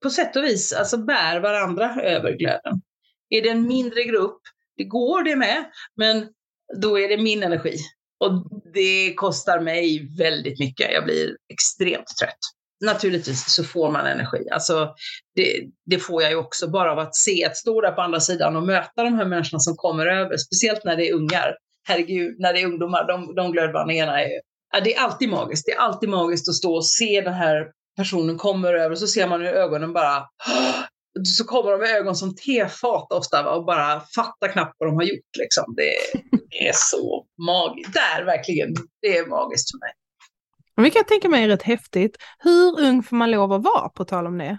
på 0.02 0.10
sätt 0.10 0.36
och 0.36 0.44
vis 0.44 0.72
alltså 0.72 0.96
bär 0.96 1.40
varandra 1.40 2.02
över 2.02 2.32
glöden. 2.32 2.80
Är 3.36 3.42
det 3.42 3.48
en 3.48 3.66
mindre 3.66 4.04
grupp, 4.04 4.40
det 4.76 4.84
går 4.84 5.22
det 5.22 5.36
med, 5.36 5.64
men 5.96 6.28
då 6.80 6.98
är 6.98 7.08
det 7.08 7.22
min 7.22 7.42
energi. 7.42 7.76
Och 8.20 8.32
det 8.74 9.14
kostar 9.14 9.60
mig 9.60 10.08
väldigt 10.18 10.58
mycket. 10.58 10.92
Jag 10.92 11.04
blir 11.04 11.36
extremt 11.52 12.06
trött. 12.20 12.38
Naturligtvis 12.84 13.44
så 13.48 13.64
får 13.64 13.90
man 13.90 14.06
energi. 14.06 14.48
Alltså, 14.50 14.94
det, 15.34 15.64
det, 15.86 15.98
får 15.98 16.22
jag 16.22 16.30
ju 16.30 16.36
också 16.36 16.70
bara 16.70 16.92
av 16.92 16.98
att 16.98 17.14
se, 17.14 17.44
att 17.44 17.56
stå 17.56 17.80
där 17.80 17.92
på 17.92 18.02
andra 18.02 18.20
sidan 18.20 18.56
och 18.56 18.62
möta 18.62 19.02
de 19.02 19.14
här 19.14 19.24
människorna 19.24 19.60
som 19.60 19.76
kommer 19.76 20.06
över, 20.06 20.36
speciellt 20.36 20.84
när 20.84 20.96
det 20.96 21.08
är 21.08 21.14
ungar. 21.14 21.56
Herregud, 21.88 22.36
när 22.38 22.52
det 22.52 22.60
är 22.60 22.66
ungdomar, 22.66 23.06
de, 23.06 23.34
de 23.34 23.52
glödvandringarna 23.52 24.22
är 24.22 24.30
ja, 24.72 24.80
det 24.80 24.94
är 24.94 25.00
alltid 25.00 25.28
magiskt. 25.28 25.66
Det 25.66 25.72
är 25.72 25.78
alltid 25.78 26.08
magiskt 26.08 26.48
att 26.48 26.54
stå 26.54 26.74
och 26.74 26.86
se 26.86 27.20
den 27.20 27.34
här 27.34 27.66
personen 27.96 28.38
kommer 28.38 28.74
över, 28.74 28.94
så 28.94 29.06
ser 29.06 29.28
man 29.28 29.40
hur 29.40 29.48
ögonen 29.48 29.92
bara 29.92 30.22
så 31.24 31.44
kommer 31.44 31.70
de 31.70 31.80
med 31.80 31.90
ögon 31.90 32.16
som 32.16 32.34
tefat 32.36 33.12
ofta 33.12 33.50
och 33.50 33.64
bara 33.64 34.00
fattar 34.00 34.48
knappt 34.52 34.76
vad 34.78 34.88
de 34.88 34.94
har 34.94 35.02
gjort. 35.02 35.36
Liksom. 35.38 35.74
Det, 35.76 35.90
är 36.68 36.72
så 36.72 37.26
magiskt. 37.46 37.94
Där 37.94 38.24
verkligen, 38.24 38.74
det 39.02 39.18
är 39.18 39.26
magiskt 39.26 39.70
för 39.70 39.78
mig. 39.78 39.92
Vilket 40.76 40.92
kan 40.92 41.00
jag 41.00 41.08
tänka 41.08 41.28
mig 41.28 41.44
är 41.44 41.48
rätt 41.48 41.62
häftigt. 41.62 42.16
Hur 42.38 42.80
ung 42.80 43.02
får 43.02 43.16
man 43.16 43.30
lov 43.30 43.52
att 43.52 43.62
vara, 43.62 43.88
på 43.88 44.04
tal 44.04 44.26
om 44.26 44.38
det? 44.38 44.58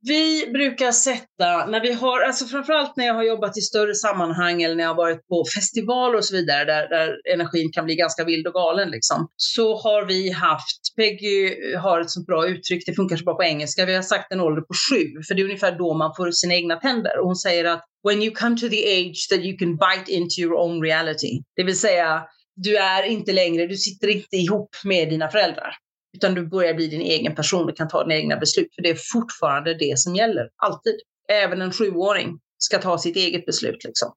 Vi 0.00 0.50
brukar 0.52 0.92
sätta, 0.92 1.66
när 1.66 1.80
vi 1.80 1.92
har, 1.92 2.20
alltså 2.20 2.44
framförallt 2.46 2.96
när 2.96 3.06
jag 3.06 3.14
har 3.14 3.22
jobbat 3.22 3.58
i 3.58 3.60
större 3.60 3.94
sammanhang 3.94 4.62
eller 4.62 4.74
när 4.74 4.84
jag 4.84 4.90
har 4.90 4.96
varit 4.96 5.28
på 5.28 5.44
festivaler 5.54 6.18
och 6.18 6.24
så 6.24 6.36
vidare 6.36 6.64
där, 6.64 6.88
där 6.88 7.32
energin 7.34 7.72
kan 7.72 7.84
bli 7.84 7.94
ganska 7.94 8.24
vild 8.24 8.46
och 8.46 8.52
galen 8.52 8.90
liksom, 8.90 9.28
så 9.36 9.76
har 9.76 10.06
vi 10.06 10.30
haft, 10.30 10.80
Peggy 10.96 11.54
har 11.76 12.00
ett 12.00 12.10
så 12.10 12.22
bra 12.22 12.46
uttryck, 12.46 12.86
det 12.86 12.94
funkar 12.94 13.16
så 13.16 13.24
bra 13.24 13.34
på 13.34 13.42
engelska, 13.42 13.86
vi 13.86 13.94
har 13.94 14.02
sagt 14.02 14.32
en 14.32 14.40
ålder 14.40 14.62
på 14.62 14.74
sju, 14.90 15.04
för 15.28 15.34
det 15.34 15.42
är 15.42 15.44
ungefär 15.44 15.78
då 15.78 15.94
man 15.94 16.14
får 16.16 16.30
sina 16.30 16.54
egna 16.54 16.76
tänder. 16.76 17.18
Och 17.18 17.26
hon 17.26 17.36
säger 17.36 17.64
att 17.64 17.84
when 18.08 18.22
you 18.22 18.34
come 18.34 18.56
to 18.56 18.68
the 18.68 19.00
age 19.00 19.28
that 19.30 19.40
you 19.40 19.58
can 19.58 19.76
bite 19.76 20.12
into 20.12 20.40
your 20.40 20.54
own 20.54 20.82
reality, 20.82 21.42
det 21.56 21.64
vill 21.64 21.78
säga 21.78 22.22
du 22.56 22.76
är 22.76 23.02
inte 23.02 23.32
längre, 23.32 23.66
du 23.66 23.76
sitter 23.76 24.08
inte 24.08 24.36
ihop 24.36 24.70
med 24.84 25.08
dina 25.08 25.28
föräldrar. 25.28 25.74
Utan 26.18 26.34
du 26.34 26.46
börjar 26.46 26.74
bli 26.74 26.86
din 26.86 27.00
egen 27.00 27.34
person 27.34 27.68
och 27.70 27.76
kan 27.76 27.88
ta 27.88 28.02
dina 28.02 28.14
egna 28.14 28.36
beslut. 28.36 28.74
För 28.74 28.82
det 28.82 28.90
är 28.90 28.98
fortfarande 29.12 29.74
det 29.74 29.98
som 29.98 30.14
gäller, 30.14 30.48
alltid. 30.56 30.94
Även 31.28 31.62
en 31.62 31.72
sjuåring 31.72 32.38
ska 32.58 32.78
ta 32.78 32.98
sitt 32.98 33.16
eget 33.16 33.46
beslut. 33.46 33.84
Liksom. 33.84 34.12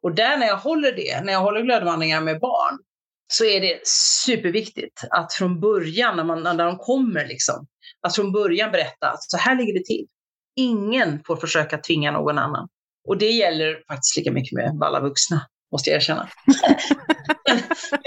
Och 0.00 0.14
där 0.14 0.36
när 0.36 0.46
jag 0.46 0.56
håller 0.56 0.92
det, 0.92 1.20
när 1.24 1.32
jag 1.32 1.40
håller 1.40 1.62
glödvandringar 1.62 2.20
med 2.20 2.40
barn, 2.40 2.78
så 3.32 3.44
är 3.44 3.60
det 3.60 3.80
superviktigt 4.24 5.04
att 5.10 5.32
från 5.32 5.60
början, 5.60 6.16
när, 6.16 6.24
man, 6.24 6.42
när 6.42 6.64
de 6.66 6.78
kommer, 6.78 7.26
liksom, 7.26 7.66
att 8.06 8.14
från 8.14 8.32
början 8.32 8.72
berätta 8.72 9.10
att 9.10 9.22
så 9.22 9.36
här 9.36 9.56
ligger 9.56 9.72
det 9.72 9.84
till. 9.84 10.06
Ingen 10.56 11.24
får 11.26 11.36
försöka 11.36 11.78
tvinga 11.78 12.10
någon 12.10 12.38
annan. 12.38 12.68
Och 13.08 13.18
det 13.18 13.30
gäller 13.30 13.84
faktiskt 13.88 14.16
lika 14.16 14.32
mycket 14.32 14.52
med 14.52 14.78
alla 14.82 15.00
vuxna 15.00 15.46
måste 15.72 15.90
jag 15.90 15.96
erkänna. 15.96 16.28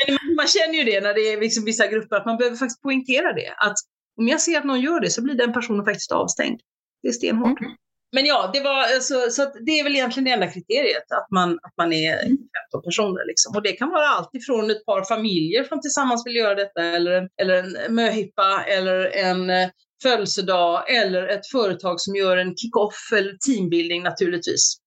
men 0.07 0.35
man 0.35 0.47
känner 0.47 0.73
ju 0.73 0.83
det 0.83 1.01
när 1.01 1.13
det 1.13 1.33
är 1.33 1.41
liksom 1.41 1.65
vissa 1.65 1.87
grupper, 1.87 2.15
att 2.15 2.25
man 2.25 2.37
behöver 2.37 2.57
faktiskt 2.57 2.81
poängtera 2.81 3.33
det. 3.33 3.53
Att 3.57 3.77
om 4.19 4.27
jag 4.27 4.41
ser 4.41 4.57
att 4.57 4.65
någon 4.65 4.81
gör 4.81 4.99
det 4.99 5.09
så 5.09 5.21
blir 5.21 5.35
den 5.35 5.53
personen 5.53 5.85
faktiskt 5.85 6.11
avstängd. 6.11 6.59
Det 7.01 7.07
är 7.07 7.11
stenhårt. 7.11 7.59
Mm. 7.59 7.71
Men 8.11 8.25
ja, 8.25 8.49
det, 8.53 8.61
var, 8.61 8.93
alltså, 8.95 9.29
så 9.29 9.51
det 9.65 9.79
är 9.79 9.83
väl 9.83 9.95
egentligen 9.95 10.25
det 10.25 10.31
enda 10.31 10.47
kriteriet, 10.47 11.11
att 11.11 11.31
man, 11.31 11.51
att 11.51 11.73
man 11.77 11.93
är 11.93 12.17
15 12.21 12.39
personer. 12.85 13.27
Liksom. 13.27 13.55
Och 13.55 13.63
det 13.63 13.71
kan 13.71 13.89
vara 13.89 14.07
allt 14.07 14.35
ifrån 14.35 14.71
ett 14.71 14.85
par 14.85 15.03
familjer 15.03 15.63
som 15.63 15.81
tillsammans 15.81 16.25
vill 16.25 16.35
göra 16.35 16.55
detta, 16.55 16.81
eller 16.83 17.11
en, 17.11 17.29
eller 17.41 17.85
en 17.85 17.95
möhippa, 17.95 18.63
eller 18.67 19.05
en 19.05 19.49
eh, 19.49 19.69
födelsedag, 20.03 20.95
eller 20.95 21.27
ett 21.27 21.47
företag 21.51 22.01
som 22.01 22.15
gör 22.15 22.37
en 22.37 22.55
kick-off 22.57 23.11
eller 23.17 23.33
teambuilding 23.47 24.03
naturligtvis 24.03 24.77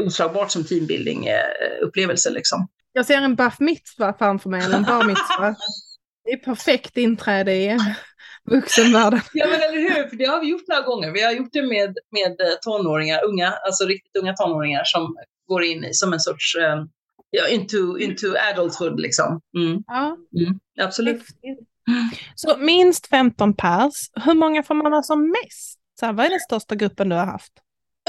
oslagbart 0.00 0.50
som 0.50 0.64
teambuilding-upplevelse. 0.64 2.30
Liksom. 2.30 2.68
Jag 2.92 3.06
ser 3.06 3.16
en 3.16 3.34
buff 3.34 3.60
mitzva 3.60 4.14
framför 4.18 4.50
mig, 4.50 4.64
eller 4.64 4.76
en 4.76 4.82
bar 4.82 5.04
mitzva. 5.04 5.56
Det 6.24 6.30
är 6.30 6.36
perfekt 6.36 6.96
inträde 6.96 7.54
i 7.54 7.78
vuxenvärlden. 8.50 9.20
Ja 9.32 9.46
men 9.46 9.60
eller 9.60 9.80
hur, 9.80 10.08
för 10.08 10.16
det 10.16 10.24
har 10.24 10.40
vi 10.40 10.50
gjort 10.50 10.68
några 10.68 10.82
gånger. 10.82 11.10
Vi 11.10 11.22
har 11.22 11.32
gjort 11.32 11.52
det 11.52 11.62
med, 11.62 11.98
med 12.10 12.36
tonåringar, 12.62 13.24
unga, 13.24 13.50
alltså 13.50 13.84
riktigt 13.84 14.16
unga 14.16 14.32
tonåringar 14.32 14.82
som 14.84 15.16
går 15.48 15.64
in 15.64 15.84
i 15.84 15.94
som 15.94 16.12
en 16.12 16.20
sorts 16.20 16.56
um, 16.56 16.88
ja, 17.30 17.48
into, 17.48 17.98
into 17.98 18.26
adulthood 18.52 19.00
liksom. 19.00 19.40
Mm. 19.56 19.82
Ja. 19.86 20.16
Mm. 20.40 20.60
Absolut. 20.80 21.22
Så 22.34 22.56
minst 22.58 23.06
15 23.06 23.56
pers, 23.56 24.10
hur 24.24 24.34
många 24.34 24.62
får 24.62 24.74
man 24.74 24.92
ha 24.92 25.02
som 25.02 25.30
mest? 25.30 25.78
Så 26.00 26.06
här, 26.06 26.12
vad 26.12 26.26
är 26.26 26.30
den 26.30 26.40
största 26.40 26.74
gruppen 26.74 27.08
du 27.08 27.16
har 27.16 27.26
haft? 27.26 27.52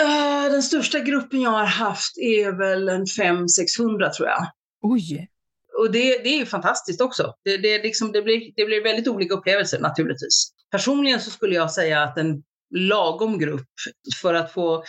Uh, 0.01 0.51
den 0.51 0.63
största 0.63 0.99
gruppen 0.99 1.41
jag 1.41 1.51
har 1.51 1.65
haft 1.65 2.17
är 2.17 2.51
väl 2.51 2.89
en 2.89 3.05
500-600 3.05 4.09
tror 4.09 4.27
jag. 4.27 4.47
Oj! 4.81 5.29
Och 5.77 5.91
det, 5.91 6.17
det 6.23 6.29
är 6.29 6.37
ju 6.37 6.45
fantastiskt 6.45 7.01
också. 7.01 7.33
Det, 7.43 7.57
det, 7.57 7.83
liksom, 7.83 8.11
det, 8.11 8.21
blir, 8.21 8.53
det 8.55 8.65
blir 8.65 8.83
väldigt 8.83 9.07
olika 9.07 9.33
upplevelser 9.33 9.79
naturligtvis. 9.79 10.51
Personligen 10.71 11.19
så 11.21 11.31
skulle 11.31 11.55
jag 11.55 11.71
säga 11.71 12.03
att 12.03 12.17
en 12.17 12.43
lagom 12.75 13.39
grupp 13.39 13.67
för 14.21 14.33
att 14.33 14.53
få 14.53 14.83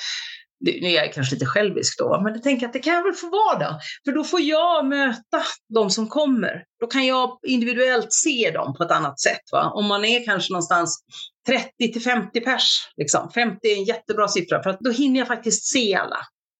nu 0.61 0.71
är 0.71 1.05
jag 1.05 1.13
kanske 1.13 1.35
lite 1.35 1.47
självisk 1.47 1.99
då, 1.99 2.21
men 2.23 2.33
jag 2.33 2.43
tänker 2.43 2.67
att 2.67 2.73
det 2.73 2.79
kan 2.79 2.95
jag 2.95 3.03
väl 3.03 3.15
få 3.15 3.31
vara 3.31 3.59
då. 3.59 3.79
För 4.05 4.13
då 4.13 4.25
får 4.25 4.41
jag 4.41 4.87
möta 4.87 5.43
de 5.75 5.91
som 5.91 6.09
kommer. 6.09 6.65
Då 6.81 6.87
kan 6.87 7.07
jag 7.07 7.39
individuellt 7.47 8.13
se 8.13 8.51
dem 8.51 8.75
på 8.75 8.83
ett 8.83 8.91
annat 8.91 9.21
sätt. 9.21 9.43
Va? 9.53 9.71
Om 9.75 9.87
man 9.87 10.05
är 10.05 10.25
kanske 10.25 10.53
någonstans 10.53 11.05
30 11.47 11.93
till 11.93 12.03
50 12.03 12.41
pers, 12.41 12.93
liksom. 12.97 13.31
50 13.31 13.69
är 13.69 13.77
en 13.77 13.85
jättebra 13.85 14.29
siffra, 14.29 14.63
för 14.63 14.71
att 14.71 14.81
då 14.81 14.91
hinner 14.91 15.19
jag 15.19 15.29
faktiskt 15.29 15.73
se 15.73 15.95
alla. 15.95 16.19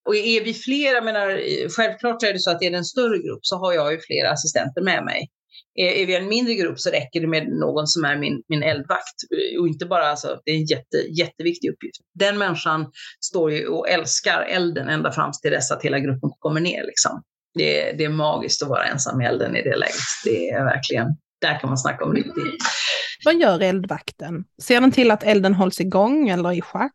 Och 0.09 0.17
är 0.17 0.45
vi 0.45 0.55
flera, 0.55 1.01
menar, 1.01 1.41
självklart 1.69 2.23
är 2.23 2.33
det 2.33 2.39
så 2.39 2.51
att 2.51 2.63
är 2.63 2.71
det 2.71 2.77
en 2.77 2.85
större 2.85 3.19
grupp 3.19 3.41
så 3.43 3.57
har 3.57 3.73
jag 3.73 3.93
ju 3.93 4.01
flera 4.01 4.31
assistenter 4.31 4.83
med 4.83 5.05
mig. 5.05 5.29
Är, 5.75 5.87
är 5.87 6.07
vi 6.07 6.17
en 6.17 6.29
mindre 6.29 6.55
grupp 6.55 6.81
så 6.81 6.91
räcker 6.91 7.21
det 7.21 7.27
med 7.27 7.49
någon 7.49 7.87
som 7.87 8.05
är 8.05 8.17
min, 8.17 8.43
min 8.49 8.63
eldvakt. 8.63 9.17
Och 9.61 9.69
inte 9.69 9.87
bara, 9.87 10.07
alltså, 10.07 10.41
det 10.45 10.51
är 10.51 10.55
en 10.55 10.65
jätte, 10.65 10.97
jätteviktig 10.97 11.71
uppgift. 11.71 11.97
Den 12.15 12.39
människan 12.39 12.87
står 13.21 13.53
ju 13.53 13.67
och 13.67 13.89
älskar 13.89 14.43
elden 14.43 14.89
ända 14.89 15.13
fram 15.13 15.31
till 15.43 15.51
dess 15.51 15.71
att 15.71 15.83
hela 15.83 15.99
gruppen 15.99 16.31
kommer 16.39 16.61
ner. 16.61 16.85
Liksom. 16.87 17.23
Det, 17.55 17.93
det 17.93 18.05
är 18.05 18.09
magiskt 18.09 18.63
att 18.63 18.69
vara 18.69 18.85
ensam 18.85 19.21
i 19.21 19.25
elden 19.25 19.57
i 19.57 19.63
det 19.63 19.77
läget. 19.77 19.95
Det 20.25 20.51
är 20.51 20.65
verkligen, 20.65 21.07
där 21.41 21.61
kan 21.61 21.71
man 21.71 21.79
snacka 21.79 22.05
om 22.05 22.15
riktigt. 22.15 22.63
Vad 23.25 23.35
gör 23.35 23.61
eldvakten? 23.61 24.45
Ser 24.63 24.81
den 24.81 24.93
till 24.93 25.11
att 25.11 25.23
elden 25.23 25.55
hålls 25.55 25.81
igång 25.81 26.29
eller 26.29 26.53
i 26.53 26.61
schack? 26.61 26.93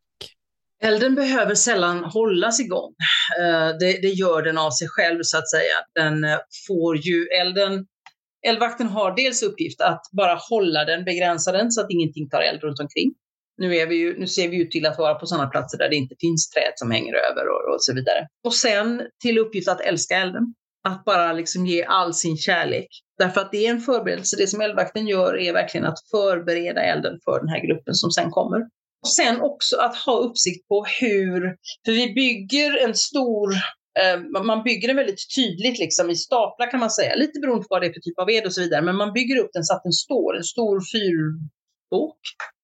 Elden 0.83 1.15
behöver 1.15 1.55
sällan 1.55 2.03
hållas 2.03 2.59
igång. 2.59 2.93
Eh, 3.39 3.77
det, 3.79 4.01
det, 4.01 4.07
gör 4.07 4.41
den 4.41 4.57
av 4.57 4.71
sig 4.71 4.87
själv 4.87 5.19
så 5.21 5.37
att 5.37 5.49
säga. 5.49 5.75
Den 5.95 6.23
eh, 6.23 6.37
får 6.67 6.97
ju 6.97 7.27
elden 7.41 7.85
Eldvakten 8.47 8.87
har 8.87 9.15
dels 9.15 9.43
uppgift 9.43 9.81
att 9.81 10.01
bara 10.11 10.35
hålla 10.49 10.85
den, 10.85 11.03
begränsa 11.05 11.51
den 11.51 11.71
så 11.71 11.81
att 11.81 11.87
ingenting 11.89 12.29
tar 12.29 12.41
eld 12.41 12.63
runt 12.63 12.79
omkring. 12.79 13.13
Nu, 13.57 13.75
är 13.75 13.87
vi 13.87 13.95
ju, 13.95 14.19
nu 14.19 14.27
ser 14.27 14.47
vi 14.49 14.55
ju 14.55 14.65
till 14.65 14.85
att 14.85 14.97
vara 14.97 15.15
på 15.15 15.25
sådana 15.25 15.47
platser 15.49 15.77
där 15.77 15.89
det 15.89 15.95
inte 15.95 16.15
finns 16.19 16.49
träd 16.49 16.73
som 16.75 16.91
hänger 16.91 17.13
över 17.13 17.43
och, 17.47 17.73
och 17.73 17.83
så 17.83 17.93
vidare. 17.93 18.27
Och 18.43 18.53
sen 18.53 19.01
till 19.21 19.37
uppgift 19.37 19.69
att 19.69 19.81
älska 19.81 20.15
elden. 20.15 20.53
Att 20.83 21.05
bara 21.05 21.33
liksom 21.33 21.65
ge 21.65 21.83
all 21.83 22.13
sin 22.13 22.37
kärlek. 22.37 22.87
Därför 23.17 23.41
att 23.41 23.51
det 23.51 23.65
är 23.65 23.69
en 23.69 23.81
förberedelse. 23.81 24.37
Det 24.37 24.47
som 24.47 24.61
eldvakten 24.61 25.07
gör 25.07 25.37
är 25.37 25.53
verkligen 25.53 25.85
att 25.85 26.09
förbereda 26.11 26.81
elden 26.81 27.19
för 27.25 27.39
den 27.39 27.49
här 27.49 27.67
gruppen 27.67 27.95
som 27.95 28.11
sen 28.11 28.31
kommer. 28.31 28.61
Och 29.01 29.07
sen 29.07 29.41
också 29.41 29.77
att 29.77 29.95
ha 29.95 30.17
uppsikt 30.17 30.67
på 30.67 30.85
hur, 30.99 31.55
för 31.85 31.91
vi 31.91 32.13
bygger 32.13 32.85
en 32.85 32.95
stor 32.95 33.53
eh, 33.99 34.43
man 34.43 34.63
bygger 34.63 34.87
den 34.87 34.97
väldigt 34.97 35.35
tydligt 35.35 35.79
liksom 35.79 36.09
i 36.09 36.15
staplar 36.15 36.71
kan 36.71 36.79
man 36.79 36.91
säga, 36.91 37.15
lite 37.15 37.39
beroende 37.39 37.63
på 37.63 37.67
vad 37.69 37.81
det 37.81 37.87
är 37.87 37.93
för 37.93 37.99
typ 37.99 38.19
av 38.19 38.27
ved 38.27 38.45
och 38.45 38.53
så 38.53 38.61
vidare, 38.61 38.81
men 38.81 38.95
man 38.95 39.13
bygger 39.13 39.37
upp 39.37 39.49
den 39.53 39.63
så 39.63 39.73
att 39.73 39.83
den 39.83 39.93
står, 39.93 40.37
en 40.37 40.43
stor 40.43 40.81
fyrbok. 40.93 42.19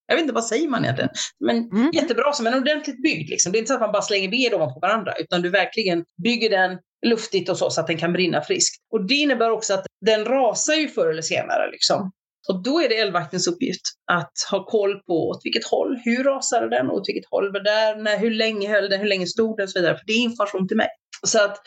Jag 0.08 0.16
vet 0.16 0.22
inte, 0.22 0.34
vad 0.34 0.46
säger 0.46 0.70
man 0.70 0.84
egentligen? 0.84 1.10
Men 1.40 1.58
mm. 1.58 1.92
jättebra, 1.94 2.34
som 2.34 2.48
en 2.48 2.54
ordentligt 2.54 3.02
byggd. 3.02 3.30
Liksom. 3.30 3.52
Det 3.52 3.58
är 3.58 3.60
inte 3.60 3.68
så 3.68 3.74
att 3.74 3.82
man 3.82 3.92
bara 3.92 4.02
slänger 4.02 4.30
ved 4.32 4.54
ovanpå 4.54 4.80
varandra, 4.80 5.14
utan 5.20 5.42
du 5.42 5.50
verkligen 5.50 6.04
bygger 6.24 6.50
den 6.50 6.80
luftigt 7.06 7.50
och 7.50 7.58
så, 7.58 7.70
så 7.70 7.82
att 7.82 7.88
den 7.88 7.98
kan 7.98 8.14
brinna 8.14 8.42
friskt. 8.42 8.76
Och 8.92 9.08
det 9.08 9.14
innebär 9.14 9.52
också 9.52 9.74
att 9.74 9.86
den 10.06 10.26
rasar 10.26 10.74
ju 10.74 10.88
förr 10.88 11.10
eller 11.10 11.22
senare. 11.22 11.72
Liksom. 11.72 12.12
Och 12.50 12.64
då 12.64 12.82
är 12.82 12.90
det 12.90 12.96
eldvaktens 12.98 13.48
uppgift 13.48 13.82
att 14.12 14.34
ha 14.52 14.66
koll 14.66 15.00
på 15.00 15.30
åt 15.30 15.42
vilket 15.44 15.66
håll, 15.66 16.00
hur 16.04 16.24
rasade 16.24 16.70
den, 16.70 16.90
åt 16.90 17.10
vilket 17.10 17.30
håll 17.32 17.54
var 17.54 17.60
där, 17.60 17.96
när, 17.96 18.18
hur 18.18 18.32
länge 18.32 18.70
höll 18.70 18.90
den, 18.90 19.00
hur 19.00 19.08
länge 19.08 19.28
stod 19.28 19.58
den 19.58 19.64
och 19.64 19.70
så 19.70 19.80
vidare. 19.80 19.98
För 19.98 20.06
det 20.06 20.14
är 20.14 20.24
information 20.24 20.68
till 20.68 20.78
mig. 20.78 20.88
Så 21.24 21.44
att 21.44 21.58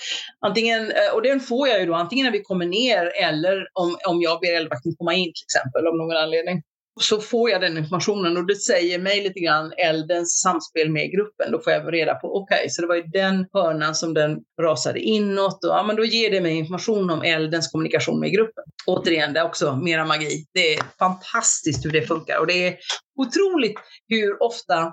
antingen, 0.47 0.91
eh, 0.91 1.15
och 1.15 1.23
den 1.23 1.41
får 1.41 1.69
jag 1.69 1.81
ju 1.81 1.87
då 1.87 1.95
antingen 1.95 2.25
när 2.25 2.33
vi 2.33 2.43
kommer 2.43 2.67
ner 2.67 3.13
eller 3.23 3.67
om, 3.73 3.97
om 4.09 4.23
jag 4.23 4.41
ber 4.41 4.57
eldvakten 4.57 4.93
komma 4.99 5.15
in 5.15 5.25
till 5.25 5.47
exempel 5.47 5.87
av 5.87 5.97
någon 5.97 6.17
anledning 6.17 6.63
så 7.01 7.21
får 7.21 7.51
jag 7.51 7.61
den 7.61 7.79
informationen 7.79 8.37
och 8.37 8.47
det 8.47 8.55
säger 8.55 8.99
mig 8.99 9.23
lite 9.23 9.41
grann 9.41 9.73
eldens 9.77 10.41
samspel 10.41 10.91
med 10.91 11.13
gruppen. 11.13 11.53
Då 11.53 11.61
får 11.61 11.73
jag 11.73 11.93
reda 11.93 12.15
på, 12.15 12.37
okej, 12.37 12.57
okay, 12.57 12.69
så 12.69 12.83
det 12.83 12.89
var 12.89 12.95
ju 12.95 13.03
den 13.03 13.47
hörnan 13.53 13.95
som 13.95 14.15
den 14.15 14.39
rasade 14.63 15.01
inåt 15.01 15.65
och 15.65 15.71
ja, 15.71 15.83
men 15.83 15.97
då 15.97 16.05
ger 16.05 16.31
det 16.31 16.41
mig 16.41 16.53
information 16.53 17.11
om 17.11 17.23
eldens 17.23 17.69
kommunikation 17.69 18.21
med 18.21 18.33
gruppen. 18.33 18.65
Återigen, 18.87 19.33
det 19.33 19.41
är 19.41 19.45
också 19.45 19.77
mera 19.77 20.05
magi. 20.05 20.47
Det 20.55 20.75
är 20.75 20.83
fantastiskt 20.99 21.85
hur 21.85 21.91
det 21.91 22.03
funkar 22.03 22.39
och 22.39 22.47
det 22.47 22.69
är 22.69 22.77
otroligt 23.19 23.77
hur 24.09 24.43
ofta, 24.43 24.93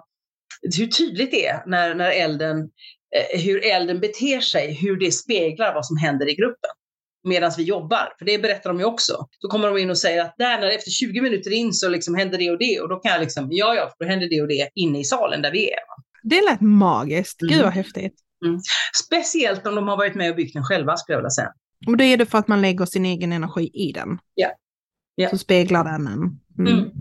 hur 0.78 0.88
tydligt 0.88 1.32
det 1.32 1.46
är 1.46 1.64
när, 1.66 1.96
när 1.96 2.12
elden 2.12 2.58
eh, 3.16 3.42
hur 3.42 3.66
elden 3.66 4.00
beter 4.00 4.42
sig, 4.42 4.74
hur 4.74 4.98
det 4.98 5.12
speglar 5.12 5.74
vad 5.74 5.86
som 5.86 5.98
händer 5.98 6.30
i 6.30 6.36
gruppen 6.36 6.72
medan 7.28 7.52
vi 7.58 7.63
jobbar. 7.63 8.13
För 8.18 8.26
det 8.26 8.40
berättar 8.40 8.70
de 8.70 8.80
ju 8.80 8.86
också. 8.86 9.28
Då 9.42 9.48
kommer 9.48 9.68
de 9.68 9.78
in 9.78 9.90
och 9.90 9.98
säger 9.98 10.22
att 10.22 10.36
där 10.38 10.60
när 10.60 10.68
efter 10.68 10.92
20 10.92 11.22
minuter 11.22 11.52
in 11.52 11.74
så 11.74 11.90
liksom 11.90 12.16
händer 12.16 12.38
det 12.38 12.52
och 12.52 12.58
det 12.58 12.80
och 12.80 12.90
då 12.90 12.96
kan 12.96 13.12
jag 13.12 13.22
liksom, 13.22 13.48
ja 13.52 13.76
ja, 13.76 13.92
då 14.00 14.06
händer 14.06 14.30
det 14.30 14.42
och 14.42 14.48
det 14.48 14.70
inne 14.76 15.00
i 15.00 15.04
salen 15.04 15.42
där 15.42 15.52
vi 15.52 15.70
är. 15.70 15.80
Det 16.24 16.42
lät 16.42 16.62
magiskt. 16.62 17.40
Gud 17.40 17.52
vad 17.52 17.60
mm. 17.60 17.72
häftigt. 17.72 18.13
Mm. 18.46 18.60
Speciellt 19.06 19.68
om 19.68 19.76
de 19.76 19.88
har 19.88 19.98
varit 19.98 20.16
med 20.16 20.30
och 20.30 20.36
byggt 20.36 20.54
den 20.54 20.63
själva 20.63 20.98
skulle 20.98 21.13
jag 21.13 21.20
vilja 21.20 21.30
säga. 21.30 21.52
Och 21.88 21.98
då 21.98 22.04
är 22.04 22.18
det 22.18 22.26
för 22.26 22.38
att 22.38 22.48
man 22.48 22.62
lägger 22.62 22.86
sin 22.86 23.06
egen 23.06 23.34
energi 23.34 23.70
i 23.74 23.92
den. 23.92 24.20
Ja. 24.34 24.50
ja. 25.16 25.30
Så 25.30 25.38
speglar 25.38 25.84
den 25.84 26.08
en. 26.08 26.40
Mm. 26.68 26.92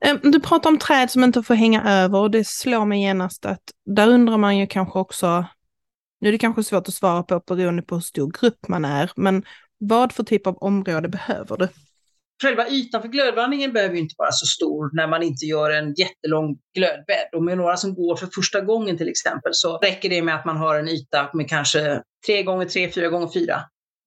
Mm. 0.00 0.30
Du 0.32 0.40
pratar 0.40 0.70
om 0.70 0.78
träd 0.78 1.10
som 1.10 1.24
inte 1.24 1.42
får 1.42 1.54
hänga 1.54 1.84
över 1.84 2.18
och 2.18 2.30
det 2.30 2.46
slår 2.46 2.84
mig 2.84 3.02
genast 3.02 3.46
att 3.46 3.62
där 3.86 4.08
undrar 4.08 4.36
man 4.36 4.58
ju 4.58 4.66
kanske 4.66 4.98
också 4.98 5.44
nu 6.20 6.28
är 6.28 6.32
det 6.32 6.38
kanske 6.38 6.62
svårt 6.62 6.88
att 6.88 6.94
svara 6.94 7.22
på 7.22 7.54
beroende 7.54 7.82
på 7.82 7.94
hur 7.94 8.02
stor 8.02 8.32
grupp 8.40 8.68
man 8.68 8.84
är, 8.84 9.10
men 9.16 9.44
vad 9.78 10.12
för 10.12 10.22
typ 10.22 10.46
av 10.46 10.56
område 10.56 11.08
behöver 11.08 11.56
du? 11.56 11.68
Själva 12.42 12.68
ytan 12.68 13.02
för 13.02 13.08
glödvandringen 13.08 13.72
behöver 13.72 13.94
ju 13.94 14.00
inte 14.00 14.14
vara 14.18 14.32
så 14.32 14.46
stor 14.46 14.90
när 14.96 15.06
man 15.06 15.22
inte 15.22 15.44
gör 15.44 15.70
en 15.70 15.94
jättelång 15.94 16.58
glödbädd. 16.74 17.28
Och 17.36 17.42
med 17.42 17.58
några 17.58 17.76
som 17.76 17.94
går 17.94 18.16
för 18.16 18.28
första 18.34 18.60
gången 18.60 18.98
till 18.98 19.08
exempel 19.08 19.54
så 19.54 19.78
räcker 19.78 20.08
det 20.08 20.22
med 20.22 20.34
att 20.34 20.44
man 20.44 20.56
har 20.56 20.78
en 20.78 20.88
yta 20.88 21.30
med 21.34 21.48
kanske 21.48 22.02
3 22.26 22.42
gånger 22.42 22.66
3 22.66 22.90
4 22.90 23.08
gånger 23.08 23.28
4 23.34 23.60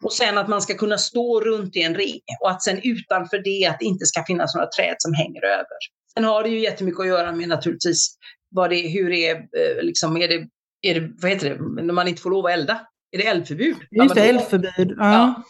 Och 0.04 0.14
sen 0.14 0.38
att 0.38 0.48
man 0.48 0.62
ska 0.62 0.74
kunna 0.74 0.98
stå 0.98 1.42
runt 1.42 1.76
i 1.76 1.82
en 1.82 1.96
ring 1.96 2.22
och 2.42 2.52
att 2.52 2.64
sen 2.64 2.80
utanför 2.84 3.38
det 3.38 3.66
att 3.66 3.80
det 3.80 3.86
inte 3.86 4.06
ska 4.06 4.24
finnas 4.24 4.56
några 4.56 4.68
träd 4.68 4.96
som 4.98 5.14
hänger 5.14 5.46
över. 5.46 5.78
Sen 6.14 6.24
har 6.24 6.44
det 6.44 6.50
ju 6.50 6.60
jättemycket 6.60 7.00
att 7.00 7.08
göra 7.08 7.32
med 7.32 7.50
naturligtvis 7.50 8.16
vad 8.52 8.70
det 8.70 8.76
är, 8.76 8.90
hur 8.90 9.10
det 9.10 9.28
är, 9.28 9.36
eh, 9.36 9.84
liksom, 9.84 10.18
är 10.18 10.28
det 10.28 10.48
är 10.82 11.00
det, 11.00 11.12
vad 11.22 11.32
heter 11.32 11.50
det, 11.50 11.84
när 11.84 11.94
man 11.94 12.08
inte 12.08 12.22
får 12.22 12.30
lov 12.30 12.46
att 12.46 12.52
elda? 12.52 12.88
Är 13.12 13.18
det 13.18 13.28
eldförbud? 13.28 13.78
Just 13.92 14.16
det, 14.16 14.30
eldförbud. 14.30 14.96
Ja. 14.98 15.12
ja. 15.14 15.44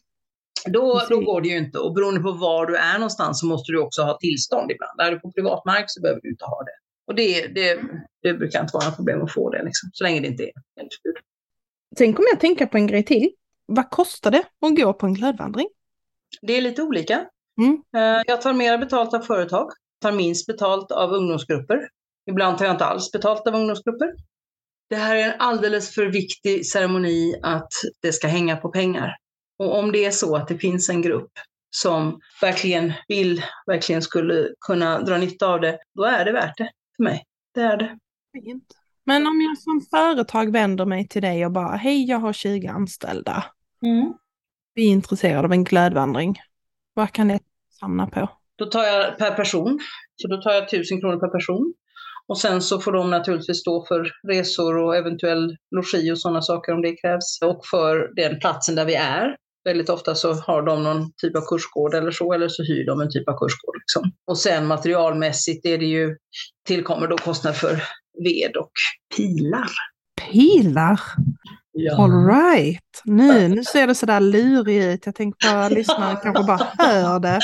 Då, 0.66 1.02
då 1.10 1.20
går 1.20 1.42
det 1.42 1.48
ju 1.48 1.58
inte. 1.58 1.80
Och 1.80 1.94
beroende 1.94 2.20
på 2.20 2.32
var 2.32 2.66
du 2.66 2.78
är 2.78 2.94
någonstans 2.94 3.40
så 3.40 3.46
måste 3.46 3.72
du 3.72 3.80
också 3.80 4.02
ha 4.02 4.18
tillstånd 4.18 4.72
ibland. 4.72 5.02
Är 5.02 5.12
du 5.12 5.20
på 5.20 5.32
privatmark 5.32 5.86
så 5.88 6.02
behöver 6.02 6.22
du 6.22 6.30
inte 6.30 6.46
ha 6.46 6.64
det. 6.64 6.72
Och 7.08 7.16
det, 7.16 7.48
det, 7.48 7.80
det 8.24 8.34
brukar 8.34 8.62
inte 8.62 8.74
vara 8.74 8.86
något 8.86 8.96
problem 8.96 9.22
att 9.22 9.34
få 9.34 9.50
det, 9.50 9.64
liksom, 9.64 9.90
så 9.94 10.04
länge 10.04 10.20
det 10.20 10.28
inte 10.28 10.44
är 10.44 10.52
eldförbud. 10.80 11.16
Sen 11.98 12.14
kommer 12.14 12.30
jag 12.30 12.40
tänka 12.40 12.68
på 12.68 12.78
en 12.78 12.88
grej 12.88 13.06
till. 13.06 13.32
Vad 13.66 13.90
kostar 13.90 14.32
det 14.32 14.44
att 14.62 14.76
gå 14.76 14.94
på 14.94 15.06
en 15.06 15.14
glödvandring? 15.14 15.68
Det 16.42 16.58
är 16.58 16.62
lite 16.62 16.82
olika. 16.82 17.26
Mm. 17.58 17.82
Eh, 17.96 18.24
jag 18.28 18.42
tar 18.42 18.54
mer 18.54 18.78
betalt 18.78 19.14
av 19.14 19.20
företag, 19.20 19.72
tar 20.02 20.12
minst 20.12 20.48
betalt 20.48 20.92
av 20.92 21.12
ungdomsgrupper. 21.12 21.90
Ibland 22.30 22.58
tar 22.58 22.66
jag 22.66 22.74
inte 22.74 22.86
alls 22.86 23.12
betalt 23.12 23.48
av 23.48 23.56
ungdomsgrupper 23.56 24.14
det 24.90 24.96
här 24.96 25.16
är 25.16 25.24
en 25.24 25.40
alldeles 25.40 25.96
för 25.96 26.06
viktig 26.06 26.66
ceremoni 26.66 27.36
att 27.44 27.72
det 28.02 28.14
ska 28.14 28.28
hänga 28.28 28.58
på 28.58 28.70
pengar. 28.70 29.16
Och 29.60 29.80
om 29.80 29.92
det 29.92 30.06
är 30.06 30.12
så 30.12 30.36
att 30.36 30.48
det 30.48 30.58
finns 30.58 30.90
en 30.90 31.02
grupp 31.02 31.32
som 31.70 32.20
verkligen 32.42 32.94
vill, 33.08 33.44
verkligen 33.68 34.02
skulle 34.02 34.50
kunna 34.68 35.02
dra 35.02 35.18
nytta 35.18 35.48
av 35.48 35.62
det, 35.62 35.80
då 35.96 36.04
är 36.04 36.26
det 36.26 36.32
värt 36.32 36.58
det 36.58 36.72
för 36.98 37.04
mig. 37.04 37.24
Det 37.54 37.62
är 37.62 37.78
det. 37.78 37.98
Men 39.06 39.28
om 39.28 39.42
jag 39.42 39.58
som 39.58 39.82
företag 39.90 40.52
vänder 40.52 40.86
mig 40.86 41.08
till 41.08 41.22
dig 41.22 41.46
och 41.46 41.52
bara, 41.52 41.76
hej 41.76 42.06
jag 42.10 42.18
har 42.18 42.34
20 42.34 42.68
anställda. 42.68 43.44
Mm. 43.86 44.14
Vi 44.74 44.88
är 44.88 44.92
intresserade 44.92 45.46
av 45.46 45.52
en 45.52 45.64
glödvandring. 45.64 46.40
Vad 46.94 47.12
kan 47.12 47.28
det 47.28 47.40
samla 47.80 48.08
på? 48.08 48.30
Då 48.56 48.66
tar 48.66 48.84
jag 48.84 49.18
per 49.18 49.36
person. 49.36 49.80
Så 50.16 50.28
då 50.28 50.42
tar 50.42 50.52
jag 50.52 50.64
1000 50.64 51.02
kronor 51.02 51.20
per 51.20 51.28
person. 51.28 51.74
Och 52.30 52.38
sen 52.38 52.62
så 52.62 52.80
får 52.80 52.92
de 52.92 53.10
naturligtvis 53.10 53.60
stå 53.60 53.86
för 53.86 54.12
resor 54.28 54.78
och 54.78 54.96
eventuell 54.96 55.56
logi 55.76 56.12
och 56.12 56.20
sådana 56.20 56.42
saker 56.42 56.74
om 56.74 56.82
det 56.82 56.96
krävs. 57.02 57.40
Och 57.46 57.66
för 57.66 58.16
den 58.16 58.40
platsen 58.40 58.76
där 58.76 58.86
vi 58.86 58.96
är. 58.96 59.36
Väldigt 59.64 59.90
ofta 59.90 60.16
så 60.16 60.34
har 60.34 60.62
de 60.62 60.84
någon 60.84 61.12
typ 61.22 61.36
av 61.36 61.42
kursgård 61.42 61.94
eller 61.94 62.12
så, 62.12 62.34
eller 62.34 62.48
så 62.48 62.64
hyr 62.64 62.86
de 62.86 63.02
en 63.02 63.10
typ 63.12 63.30
av 63.30 63.34
kursgård. 63.34 63.76
Liksom. 63.76 64.12
Och 64.28 64.38
sen 64.38 64.68
materialmässigt 64.68 65.66
är 65.66 65.78
det 65.78 65.86
ju, 65.86 66.16
tillkommer 66.68 67.08
då 67.08 67.18
kostnad 67.18 67.56
för 67.56 67.84
ved 68.24 68.58
och 68.58 68.72
pilar. 69.16 69.70
Pilar? 70.22 71.00
Ja. 71.72 72.04
All 72.04 72.26
right. 72.26 73.02
Nu, 73.04 73.48
nu 73.48 73.64
ser 73.64 73.88
det 73.88 73.96
sådär 73.96 74.20
lurig 74.20 74.84
ut. 74.84 75.06
Jag 75.06 75.16
tänkte 75.16 75.48
bara 75.48 75.70
lyssnare 75.80 76.16
kanske 76.24 76.44
bara 76.44 76.68
hör 76.78 77.20
det. 77.20 77.40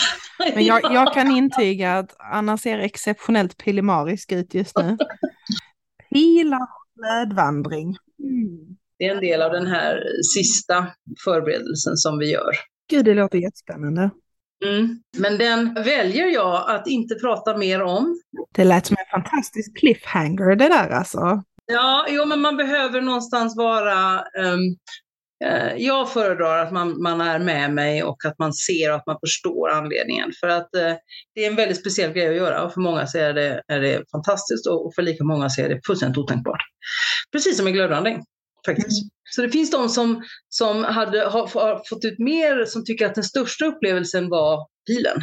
Men 0.56 0.66
jag, 0.66 0.82
jag 0.94 1.14
kan 1.14 1.32
intyga 1.32 1.98
att 1.98 2.16
Anna 2.20 2.58
ser 2.58 2.80
exceptionellt 2.80 3.58
pillemarisk 3.58 4.32
ut 4.32 4.54
just 4.54 4.78
nu. 4.78 4.98
Pilar 6.14 6.68
nödvandring. 7.02 7.88
Mm. 8.20 8.78
Det 9.00 9.06
är 9.06 9.16
en 9.16 9.22
del 9.22 9.42
av 9.42 9.52
den 9.52 9.68
här 9.68 10.04
sista 10.34 10.88
förberedelsen 11.26 11.96
som 11.96 12.18
vi 12.20 12.32
gör. 12.32 12.52
Gud, 12.90 13.06
det 13.06 13.14
låter 13.14 13.38
jättespännande. 13.38 14.10
Mm. 14.66 15.00
Men 15.18 15.38
den 15.38 15.74
väljer 15.74 16.28
jag 16.28 16.70
att 16.70 16.88
inte 16.88 17.16
prata 17.16 17.58
mer 17.58 17.82
om. 17.82 18.20
Det 18.52 18.64
lät 18.64 18.86
som 18.86 18.98
en 19.00 19.22
fantastisk 19.22 19.78
cliffhanger 19.80 20.56
det 20.56 20.70
där 20.70 20.90
alltså. 20.90 21.44
Ja, 21.65 22.06
jo, 22.10 22.25
men 22.25 22.41
man 22.41 22.58
behöver 22.58 23.01
någonstans 23.01 23.58
vara... 23.58 24.19
Um, 24.19 24.78
uh, 25.45 25.75
jag 25.78 26.13
föredrar 26.13 26.65
att 26.65 26.73
man, 26.73 27.01
man 27.01 27.21
är 27.21 27.39
med 27.39 27.73
mig 27.73 28.04
och 28.04 28.25
att 28.25 28.39
man 28.39 28.54
ser 28.54 28.89
och 28.89 28.95
att 28.95 29.08
man 29.08 29.17
förstår 29.19 29.69
anledningen. 29.69 30.32
För 30.39 30.47
att 30.47 30.69
uh, 30.75 30.93
det 31.36 31.45
är 31.45 31.49
en 31.49 31.56
väldigt 31.56 31.80
speciell 31.80 32.12
grej 32.12 32.28
att 32.28 32.36
göra 32.36 32.63
och 32.63 32.73
för 32.73 32.82
många 32.82 33.08
så 33.08 33.17
är 33.17 33.34
det, 33.34 33.63
är 33.67 33.82
det 33.82 34.04
fantastiskt 34.12 34.67
och 34.67 34.95
för 34.95 35.01
lika 35.01 35.23
många 35.23 35.49
så 35.49 35.62
är 35.62 35.69
det 35.69 35.80
fullständigt 35.86 36.17
otänkbart. 36.17 36.62
Precis 37.32 37.56
som 37.56 37.63
med 37.65 37.73
glödvandring 37.73 38.23
faktiskt. 38.65 39.01
Mm. 39.01 39.10
Så 39.30 39.41
det 39.41 39.49
finns 39.49 39.71
de 39.71 39.89
som, 39.89 40.23
som 40.49 40.84
hade, 40.84 41.19
har, 41.19 41.47
har, 41.47 41.82
fått 41.89 42.06
ut 42.06 42.19
mer, 42.19 42.65
som 42.65 42.86
tycker 42.86 43.06
att 43.06 43.15
den 43.15 43.23
största 43.23 43.65
upplevelsen 43.65 44.30
var 44.30 44.67
bilen. 44.88 45.17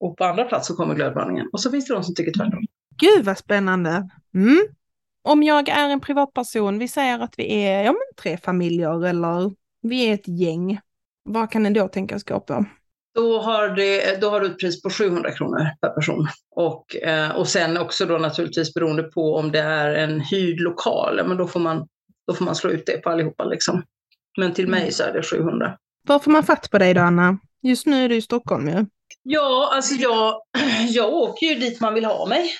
Och 0.00 0.16
på 0.16 0.24
andra 0.24 0.44
plats 0.44 0.66
så 0.66 0.76
kommer 0.76 0.94
glödvandringen. 0.94 1.46
Och 1.52 1.60
så 1.60 1.70
finns 1.70 1.86
det 1.86 1.94
de 1.94 2.04
som 2.04 2.14
tycker 2.14 2.32
tvärtom. 2.32 2.66
Gud 3.00 3.24
vad 3.24 3.38
spännande! 3.38 4.08
Mm 4.34 4.68
om 5.22 5.42
jag 5.42 5.68
är 5.68 5.88
en 5.88 6.00
privatperson, 6.00 6.78
vi 6.78 6.88
säger 6.88 7.18
att 7.18 7.34
vi 7.36 7.64
är 7.64 7.84
ja, 7.84 7.92
men 7.92 8.22
tre 8.22 8.36
familjer 8.36 9.06
eller 9.06 9.52
vi 9.82 10.08
är 10.08 10.14
ett 10.14 10.28
gäng, 10.28 10.80
vad 11.24 11.50
kan 11.50 11.66
en 11.66 11.72
då 11.72 11.88
tänkas 11.88 12.24
gå 12.24 12.40
på? 12.40 12.64
Då 13.14 13.40
har, 13.40 13.68
det, 13.68 14.20
då 14.20 14.30
har 14.30 14.40
du 14.40 14.46
ett 14.46 14.58
pris 14.58 14.82
på 14.82 14.90
700 14.90 15.30
kronor 15.30 15.66
per 15.80 15.88
person. 15.88 16.28
Och, 16.56 16.96
eh, 16.96 17.36
och 17.36 17.48
sen 17.48 17.76
också 17.76 18.06
då 18.06 18.18
naturligtvis 18.18 18.74
beroende 18.74 19.02
på 19.02 19.34
om 19.34 19.52
det 19.52 19.60
är 19.60 19.94
en 19.94 20.20
hyrd 20.20 20.60
lokal, 20.60 21.20
men 21.26 21.36
då 21.36 21.46
får 21.46 21.60
man, 21.60 21.88
då 22.26 22.34
får 22.34 22.44
man 22.44 22.54
slå 22.54 22.70
ut 22.70 22.86
det 22.86 23.02
på 23.02 23.10
allihopa 23.10 23.44
liksom. 23.44 23.82
Men 24.38 24.52
till 24.52 24.68
mig 24.68 24.92
så 24.92 25.02
är 25.02 25.12
det 25.12 25.22
700. 25.22 25.76
Var 26.08 26.18
får 26.18 26.30
man 26.30 26.42
fatt 26.42 26.70
på 26.70 26.78
dig 26.78 26.94
då 26.94 27.00
Anna? 27.00 27.38
Just 27.62 27.86
nu 27.86 28.04
är 28.04 28.08
du 28.08 28.16
i 28.16 28.22
Stockholm 28.22 28.68
ju. 28.68 28.86
Ja, 29.22 29.72
alltså 29.74 29.94
jag, 29.94 30.34
jag 30.88 31.12
åker 31.12 31.46
ju 31.46 31.54
dit 31.54 31.80
man 31.80 31.94
vill 31.94 32.04
ha 32.04 32.26
mig. 32.26 32.50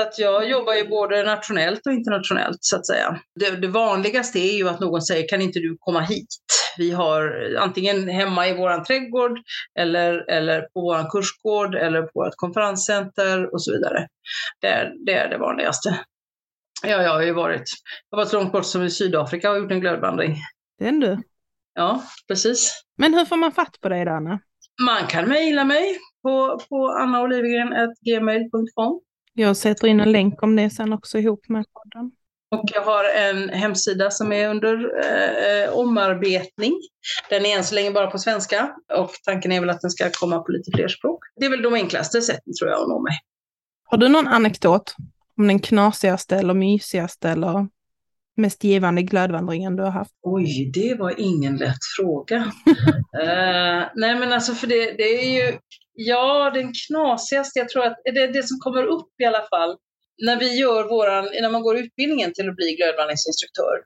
Att 0.00 0.18
jag 0.18 0.48
jobbar 0.48 0.74
ju 0.74 0.88
både 0.88 1.22
nationellt 1.22 1.86
och 1.86 1.92
internationellt 1.92 2.58
så 2.60 2.76
att 2.76 2.86
säga. 2.86 3.20
Det, 3.40 3.50
det, 3.50 3.68
vanligaste 3.68 4.38
är 4.38 4.56
ju 4.56 4.68
att 4.68 4.80
någon 4.80 5.02
säger 5.02 5.28
kan 5.28 5.42
inte 5.42 5.58
du 5.58 5.76
komma 5.80 6.00
hit? 6.00 6.26
Vi 6.78 6.90
har 6.90 7.54
antingen 7.58 8.08
hemma 8.08 8.48
i 8.48 8.56
våran 8.56 8.84
trädgård 8.84 9.38
eller, 9.78 10.30
eller 10.30 10.60
på 10.60 10.80
våran 10.80 11.10
kursgård 11.10 11.74
eller 11.74 12.02
på 12.02 12.10
vårt 12.14 12.36
konferenscenter 12.36 13.54
och 13.54 13.62
så 13.62 13.72
vidare. 13.72 14.08
Det 14.60 14.66
är 14.66 14.92
det, 15.06 15.12
är 15.12 15.28
det 15.28 15.38
vanligaste. 15.38 16.00
Ja, 16.82 17.02
jag 17.02 17.12
har 17.12 17.22
ju 17.22 17.32
varit, 17.32 17.70
jag 18.10 18.18
har 18.18 18.24
varit 18.24 18.30
så 18.30 18.38
långt 18.38 18.52
bort 18.52 18.66
som 18.66 18.82
i 18.82 18.90
Sydafrika 18.90 19.50
och 19.50 19.58
gjort 19.58 19.72
en 19.72 19.80
glödvandring. 19.80 20.36
Den 20.78 21.00
du. 21.00 21.18
Ja, 21.74 22.02
precis. 22.28 22.82
Men 22.98 23.14
hur 23.14 23.24
får 23.24 23.36
man 23.36 23.52
fatt 23.52 23.80
på 23.80 23.88
dig 23.88 24.04
då, 24.04 24.10
Anna? 24.10 24.40
Man 24.86 25.06
kan 25.06 25.28
mejla 25.28 25.64
mig 25.64 25.98
på, 26.22 26.60
på 26.68 26.88
annaolivgren.gmail.com. 26.88 29.00
Jag 29.38 29.56
sätter 29.56 29.88
in 29.88 30.00
en 30.00 30.12
länk 30.12 30.42
om 30.42 30.56
det 30.56 30.70
sen 30.70 30.92
också 30.92 31.18
ihop 31.18 31.48
med 31.48 31.64
podden. 31.72 32.12
Och 32.50 32.64
jag 32.74 32.82
har 32.82 33.04
en 33.04 33.48
hemsida 33.48 34.10
som 34.10 34.32
är 34.32 34.48
under 34.48 34.74
eh, 34.74 35.72
omarbetning. 35.78 36.72
Den 37.30 37.46
är 37.46 37.56
än 37.56 37.64
så 37.64 37.74
länge 37.74 37.90
bara 37.90 38.10
på 38.10 38.18
svenska 38.18 38.74
och 38.98 39.10
tanken 39.24 39.52
är 39.52 39.60
väl 39.60 39.70
att 39.70 39.80
den 39.80 39.90
ska 39.90 40.10
komma 40.10 40.38
på 40.38 40.52
lite 40.52 40.70
fler 40.74 40.88
språk. 40.88 41.24
Det 41.40 41.46
är 41.46 41.50
väl 41.50 41.62
de 41.62 41.74
enklaste 41.74 42.22
sätten 42.22 42.52
tror 42.60 42.70
jag 42.70 42.82
att 42.82 42.88
nå 42.88 43.02
mig. 43.02 43.18
Har 43.84 43.98
du 43.98 44.08
någon 44.08 44.28
anekdot 44.28 44.94
om 45.38 45.46
den 45.46 45.58
knasigaste 45.58 46.36
eller 46.36 46.54
mysigaste 46.54 47.30
eller 47.30 47.68
mest 48.36 48.64
givande 48.64 49.02
glödvandringen 49.02 49.76
du 49.76 49.82
har 49.82 49.90
haft? 49.90 50.12
Oj, 50.22 50.70
det 50.74 50.94
var 50.94 51.20
ingen 51.20 51.56
lätt 51.56 51.84
fråga. 51.96 52.36
uh, 52.36 53.84
nej 53.94 54.18
men 54.18 54.32
alltså 54.32 54.54
för 54.54 54.66
det, 54.66 54.92
det 54.92 55.02
är 55.02 55.36
ju, 55.36 55.58
ja 55.96 56.50
den 56.54 56.72
knasigaste, 56.86 57.58
jag 57.58 57.68
tror 57.68 57.84
att 57.84 57.96
det, 58.04 58.26
det 58.26 58.42
som 58.42 58.58
kommer 58.58 58.82
upp 58.86 59.20
i 59.22 59.24
alla 59.24 59.46
fall, 59.50 59.76
när 60.24 60.38
vi 60.38 60.58
gör 60.58 60.88
våran, 60.88 61.24
när 61.24 61.50
man 61.50 61.62
går 61.62 61.76
utbildningen 61.78 62.32
till 62.32 62.48
att 62.48 62.56
bli 62.56 62.74
glödvandringsinstruktör, 62.74 63.82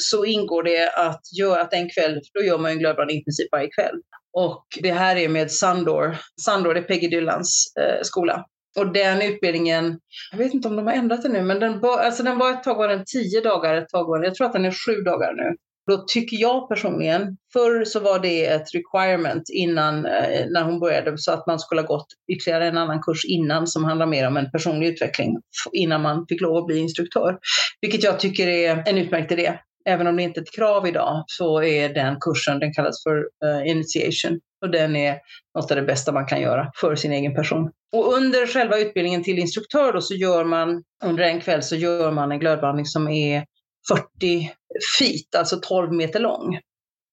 så 0.00 0.24
ingår 0.24 0.62
det 0.62 0.90
att 0.90 1.20
göra 1.38 1.60
att 1.60 1.72
en 1.72 1.90
kväll, 1.90 2.20
då 2.34 2.42
gör 2.42 2.58
man 2.58 2.70
en 2.70 2.78
glödvandring 2.78 3.18
i 3.18 3.24
princip 3.24 3.48
varje 3.52 3.68
kväll. 3.68 3.96
Och 4.32 4.66
det 4.80 4.92
här 4.92 5.16
är 5.16 5.28
med 5.28 5.50
Sandor. 5.50 6.16
Sandor 6.44 6.76
är 6.76 6.82
Peggy 6.82 7.08
Dylans 7.08 7.72
eh, 7.80 8.02
skola. 8.02 8.44
Och 8.78 8.92
den 8.92 9.22
utbildningen, 9.22 9.98
jag 10.32 10.38
vet 10.38 10.54
inte 10.54 10.68
om 10.68 10.76
de 10.76 10.86
har 10.86 10.94
ändrat 10.94 11.22
det 11.22 11.28
nu, 11.28 11.42
men 11.42 11.60
den, 11.60 11.84
alltså 11.84 12.22
den 12.22 12.38
var 12.38 12.50
ett 12.50 12.62
tag 12.62 12.74
var 12.74 12.88
den 12.88 13.04
tio 13.06 13.40
dagar, 13.40 13.74
ett 13.74 13.88
tag 13.88 14.06
var 14.06 14.18
den, 14.18 14.24
jag 14.24 14.34
tror 14.34 14.46
att 14.46 14.52
den 14.52 14.64
är 14.64 14.86
sju 14.86 15.02
dagar 15.02 15.34
nu. 15.34 15.56
Då 15.86 16.04
tycker 16.06 16.36
jag 16.36 16.68
personligen, 16.68 17.36
förr 17.52 17.84
så 17.84 18.00
var 18.00 18.18
det 18.18 18.46
ett 18.46 18.74
requirement 18.74 19.48
innan, 19.52 20.06
eh, 20.06 20.46
när 20.50 20.64
hon 20.64 20.80
började, 20.80 21.18
så 21.18 21.32
att 21.32 21.46
man 21.46 21.58
skulle 21.58 21.80
ha 21.80 21.86
gått 21.86 22.06
ytterligare 22.32 22.68
en 22.68 22.78
annan 22.78 23.02
kurs 23.02 23.24
innan 23.24 23.66
som 23.66 23.84
handlar 23.84 24.06
mer 24.06 24.26
om 24.26 24.36
en 24.36 24.50
personlig 24.50 24.88
utveckling 24.88 25.36
innan 25.72 26.02
man 26.02 26.26
fick 26.28 26.40
lov 26.40 26.56
att 26.56 26.66
bli 26.66 26.78
instruktör. 26.78 27.38
Vilket 27.80 28.02
jag 28.02 28.20
tycker 28.20 28.46
är 28.46 28.82
en 28.86 28.98
utmärkt 28.98 29.32
idé. 29.32 29.58
Även 29.88 30.06
om 30.06 30.16
det 30.16 30.22
inte 30.22 30.40
är 30.40 30.42
ett 30.42 30.54
krav 30.56 30.86
idag 30.86 31.24
så 31.26 31.62
är 31.62 31.94
den 31.94 32.16
kursen, 32.20 32.58
den 32.58 32.74
kallas 32.74 33.02
för 33.02 33.16
uh, 33.16 33.70
initiation 33.70 34.40
och 34.62 34.70
den 34.70 34.96
är 34.96 35.18
något 35.54 35.70
av 35.70 35.76
det 35.76 35.82
bästa 35.82 36.12
man 36.12 36.26
kan 36.26 36.40
göra 36.40 36.70
för 36.80 36.94
sin 36.94 37.12
egen 37.12 37.34
person. 37.34 37.70
Och 37.92 38.12
under 38.14 38.46
själva 38.46 38.78
utbildningen 38.78 39.22
till 39.22 39.38
instruktör 39.38 39.92
då 39.92 40.00
så 40.00 40.14
gör 40.14 40.44
man, 40.44 40.82
under 41.04 41.24
en 41.24 41.40
kväll 41.40 41.62
så 41.62 41.76
gör 41.76 42.10
man 42.10 42.32
en 42.32 42.38
glödvandring 42.38 42.86
som 42.86 43.08
är 43.08 43.44
40 43.88 44.52
feet, 44.98 45.34
alltså 45.34 45.60
12 45.62 45.92
meter 45.92 46.20
lång. 46.20 46.60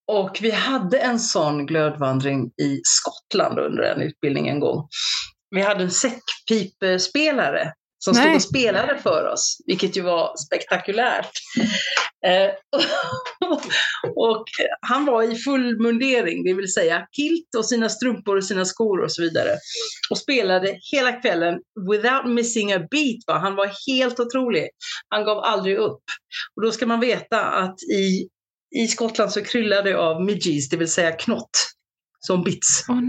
Och 0.07 0.39
vi 0.41 0.51
hade 0.51 0.99
en 0.99 1.19
sån 1.19 1.65
glödvandring 1.65 2.51
i 2.62 2.81
Skottland 2.83 3.59
under 3.59 3.83
en 3.83 4.01
utbildning 4.01 4.47
en 4.47 4.59
gång. 4.59 4.88
Vi 5.49 5.62
hade 5.62 5.83
en 5.83 5.91
säckpipespelare 5.91 7.73
som 8.03 8.13
stod 8.13 8.35
och 8.35 8.41
spelade 8.41 8.97
för 8.97 9.27
oss, 9.33 9.57
vilket 9.65 9.97
ju 9.97 10.01
var 10.01 10.37
spektakulärt. 10.37 11.31
Eh, 12.25 12.49
och 14.15 14.45
han 14.81 15.05
var 15.05 15.23
i 15.23 15.35
full 15.35 15.81
mundering, 15.81 16.43
det 16.43 16.53
vill 16.53 16.73
säga 16.73 17.07
kilt 17.11 17.55
och 17.57 17.65
sina 17.65 17.89
strumpor 17.89 18.37
och 18.37 18.45
sina 18.45 18.65
skor 18.65 19.03
och 19.03 19.11
så 19.11 19.21
vidare. 19.21 19.49
Och 20.09 20.17
spelade 20.17 20.77
hela 20.91 21.11
kvällen 21.11 21.59
without 21.91 22.25
missing 22.25 22.73
a 22.73 22.79
beat. 22.91 23.17
Va? 23.27 23.37
Han 23.37 23.55
var 23.55 23.71
helt 23.87 24.19
otrolig. 24.19 24.69
Han 25.09 25.23
gav 25.25 25.37
aldrig 25.37 25.77
upp. 25.77 26.03
Och 26.55 26.61
då 26.61 26.71
ska 26.71 26.85
man 26.85 26.99
veta 26.99 27.41
att 27.41 27.83
i, 27.83 28.27
i 28.83 28.87
Skottland 28.87 29.31
så 29.31 29.41
kryllar 29.41 29.83
det 29.83 29.97
av 29.97 30.23
midges, 30.23 30.69
det 30.69 30.77
vill 30.77 30.91
säga 30.91 31.11
knott, 31.11 31.67
som 32.19 32.43
bits. 32.43 32.85
Oh, 32.89 32.99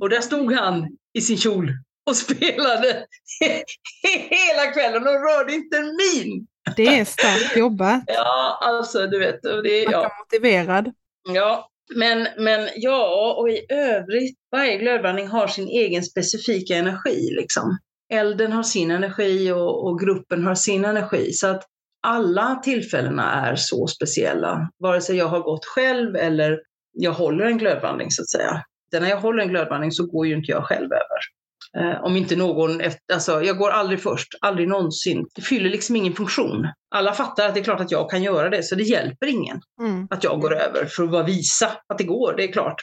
och 0.00 0.08
där 0.08 0.20
stod 0.20 0.52
han 0.52 0.86
i 1.18 1.20
sin 1.20 1.38
kjol 1.38 1.72
och 2.06 2.16
spelade 2.16 3.06
hela 4.30 4.72
kvällen 4.72 5.02
och 5.02 5.22
rörde 5.28 5.52
inte 5.52 5.76
en 5.76 5.96
min. 5.96 6.46
Det 6.76 6.86
är 6.86 7.04
starkt 7.04 7.56
jobbat. 7.56 8.02
Ja, 8.06 8.58
alltså 8.62 9.06
du 9.06 9.18
vet. 9.18 9.42
Det, 9.42 9.82
ja. 9.82 10.10
motiverad. 10.18 10.92
Ja, 11.28 11.68
men, 11.94 12.28
men 12.38 12.68
ja, 12.76 13.34
och 13.38 13.50
i 13.50 13.66
övrigt, 13.68 14.36
varje 14.52 14.78
glödvandring 14.78 15.28
har 15.28 15.46
sin 15.46 15.68
egen 15.68 16.02
specifika 16.02 16.74
energi. 16.74 17.30
Liksom. 17.30 17.78
Elden 18.12 18.52
har 18.52 18.62
sin 18.62 18.90
energi 18.90 19.52
och, 19.52 19.86
och 19.86 20.00
gruppen 20.00 20.44
har 20.46 20.54
sin 20.54 20.84
energi. 20.84 21.32
Så 21.32 21.46
att 21.46 21.64
alla 22.02 22.60
tillfällena 22.64 23.48
är 23.48 23.56
så 23.56 23.86
speciella. 23.86 24.70
Vare 24.78 25.00
sig 25.00 25.16
jag 25.16 25.28
har 25.28 25.40
gått 25.40 25.64
själv 25.64 26.16
eller 26.16 26.60
jag 26.92 27.12
håller 27.12 27.44
en 27.44 27.58
glödvandring 27.58 28.10
så 28.10 28.22
att 28.22 28.30
säga. 28.30 28.62
när 28.92 29.10
jag 29.10 29.20
håller 29.20 29.42
en 29.42 29.48
glödvandring 29.48 29.92
så 29.92 30.06
går 30.06 30.26
ju 30.26 30.34
inte 30.34 30.52
jag 30.52 30.64
själv 30.64 30.92
över. 30.92 31.35
Eh, 31.78 32.04
om 32.04 32.16
inte 32.16 32.36
någon, 32.36 32.80
alltså 33.12 33.42
jag 33.42 33.58
går 33.58 33.70
aldrig 33.70 34.02
först, 34.02 34.28
aldrig 34.40 34.68
någonsin. 34.68 35.26
Det 35.34 35.42
fyller 35.42 35.70
liksom 35.70 35.96
ingen 35.96 36.12
funktion. 36.12 36.68
Alla 36.94 37.12
fattar 37.12 37.48
att 37.48 37.54
det 37.54 37.60
är 37.60 37.64
klart 37.64 37.80
att 37.80 37.90
jag 37.90 38.10
kan 38.10 38.22
göra 38.22 38.50
det, 38.50 38.62
så 38.62 38.74
det 38.74 38.82
hjälper 38.82 39.26
ingen 39.26 39.60
mm. 39.80 40.08
att 40.10 40.24
jag 40.24 40.40
går 40.40 40.54
över 40.54 40.84
för 40.84 41.02
att 41.02 41.10
bara 41.10 41.22
visa 41.22 41.66
att 41.86 41.98
det 41.98 42.04
går, 42.04 42.34
det 42.36 42.44
är 42.44 42.52
klart. 42.52 42.82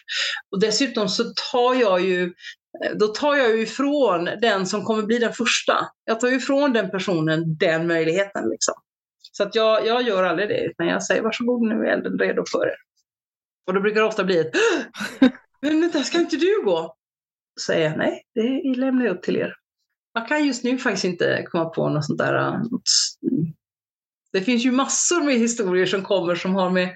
Och 0.52 0.60
dessutom 0.60 1.10
så 1.10 1.24
tar 1.52 1.76
jag 1.76 2.02
ju 2.02 2.24
eh, 2.84 2.92
då 2.96 3.08
tar 3.08 3.36
jag 3.36 3.50
ju 3.50 3.62
ifrån 3.62 4.30
den 4.42 4.66
som 4.66 4.84
kommer 4.84 5.04
bli 5.04 5.20
den 5.20 5.34
första. 5.34 5.88
Jag 6.06 6.20
tar 6.20 6.28
ju 6.28 6.36
ifrån 6.36 6.74
den 6.74 6.92
personen 6.92 7.58
den 7.58 7.88
möjligheten. 7.88 8.50
Liksom. 8.50 8.74
Så 9.32 9.44
att 9.44 9.56
jag, 9.56 9.88
jag 9.88 10.04
gör 10.04 10.24
aldrig 10.24 10.50
det, 10.50 10.66
utan 10.66 10.88
jag 10.88 11.04
säger 11.04 11.22
varsågod 11.22 11.62
nu 11.62 11.76
är 11.76 11.94
elden 11.94 12.20
redo 12.20 12.44
för 12.52 12.68
er. 12.68 12.76
Och 13.68 13.74
då 13.74 13.80
brukar 13.80 14.02
det 14.02 14.08
ofta 14.08 14.24
bli 14.24 14.40
ett 14.40 14.52
Men 15.62 15.82
vänta, 15.82 16.00
ska 16.00 16.20
inte 16.20 16.38
du 16.38 16.62
gå? 16.66 16.96
Säga 17.62 17.96
nej, 17.96 18.24
det 18.36 18.76
lämnar 18.76 19.06
jag 19.06 19.16
upp 19.16 19.24
till 19.24 19.38
er. 19.38 19.54
Jag 20.14 20.28
kan 20.28 20.48
just 20.48 20.64
nu 20.64 20.78
faktiskt 20.78 21.06
inte 21.06 21.46
komma 21.50 21.66
på 21.66 21.90
något 21.90 22.06
sånt 22.06 22.20
där. 22.20 22.36
Äh, 22.36 22.60
något... 22.72 22.84
Mm. 23.32 23.54
det 24.32 24.42
finns 24.42 24.66
ju 24.66 24.72
massor 24.72 25.24
med 25.24 25.36
historier 25.36 25.86
som 25.86 26.02
kommer 26.02 26.36
som 26.36 26.56
har 26.56 26.70
med 26.70 26.90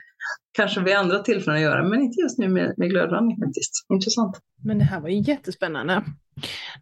kanske 0.52 0.82
vid 0.82 0.96
andra 0.96 1.20
tillfällen 1.20 1.56
att 1.56 1.62
göra, 1.62 1.84
men 1.84 2.02
inte 2.02 2.22
just 2.22 2.38
nu 2.38 2.48
med, 2.48 2.74
med 2.78 2.90
glödvandring 2.90 3.38
faktiskt. 3.38 3.72
Intressant. 3.94 4.40
Men 4.64 4.80
det 4.80 4.84
här 4.84 5.00
var 5.00 5.10
ju 5.10 5.20
jättespännande. 5.20 6.04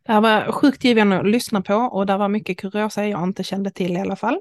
Det 0.04 0.12
här 0.12 0.22
var 0.22 0.52
sjukt 0.52 0.84
givande 0.84 1.20
att 1.20 1.28
lyssna 1.28 1.62
på 1.62 1.76
och 1.76 2.06
det 2.06 2.18
var 2.18 2.30
mycket 2.30 2.58
kuriosa 2.58 3.08
jag 3.08 3.24
inte 3.24 3.44
kände 3.44 3.72
till 3.72 3.92
i 3.92 4.00
alla 4.00 4.16
fall. 4.16 4.40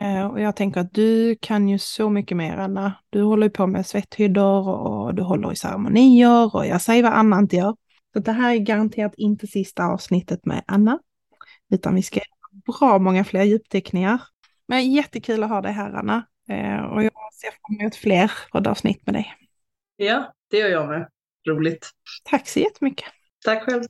Eh, 0.00 0.26
och 0.26 0.40
jag 0.40 0.56
tänker 0.56 0.80
att 0.80 0.94
du 0.94 1.36
kan 1.40 1.68
ju 1.68 1.78
så 1.78 2.10
mycket 2.10 2.36
mer, 2.36 2.56
Anna. 2.56 2.92
Du 3.10 3.22
håller 3.22 3.46
ju 3.46 3.50
på 3.50 3.66
med 3.66 3.86
svetthyddor 3.86 4.68
och 4.68 5.14
du 5.14 5.22
håller 5.22 5.52
i 5.52 5.56
ceremonier 5.56 6.56
och 6.56 6.66
jag 6.66 6.80
säger 6.80 7.02
vad 7.02 7.12
Anna 7.12 7.38
inte 7.38 7.56
gör. 7.56 7.76
Så 8.14 8.20
det 8.20 8.32
här 8.32 8.54
är 8.54 8.58
garanterat 8.58 9.14
inte 9.16 9.46
sista 9.46 9.84
avsnittet 9.84 10.46
med 10.46 10.64
Anna, 10.66 10.98
utan 11.70 11.94
vi 11.94 12.02
ska 12.02 12.20
göra 12.20 12.78
bra 12.78 12.98
många 12.98 13.24
fler 13.24 13.42
djupdykningar. 13.42 14.22
Men 14.68 14.92
jättekul 14.92 15.42
att 15.42 15.48
ha 15.48 15.60
dig 15.60 15.72
här 15.72 15.92
Anna. 15.92 16.26
Eh, 16.48 16.84
och 16.84 17.04
jag 17.04 17.34
ser 17.34 17.50
fram 17.50 17.80
emot 17.80 17.96
fler 17.96 18.32
poddavsnitt 18.52 19.06
med 19.06 19.14
dig. 19.14 19.34
Ja, 19.96 20.32
det 20.50 20.58
gör 20.58 20.68
jag 20.68 20.88
med. 20.88 21.08
Roligt. 21.48 21.90
Tack 22.24 22.48
så 22.48 22.60
jättemycket. 22.60 23.08
Tack 23.44 23.62
själv. 23.62 23.82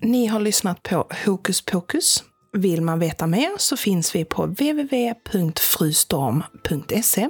Ni 0.00 0.26
har 0.26 0.40
lyssnat 0.40 0.82
på 0.82 1.08
Hokus 1.24 1.64
Pokus 1.64 2.24
vill 2.54 2.82
man 2.82 2.98
veta 2.98 3.26
mer 3.26 3.50
så 3.58 3.76
finns 3.76 4.14
vi 4.14 4.24
på 4.24 4.46
www.frustorm.se 4.46 7.28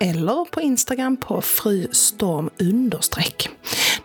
eller 0.00 0.44
på 0.44 0.60
Instagram 0.60 1.16
på 1.16 1.42
frustorm 1.42 2.50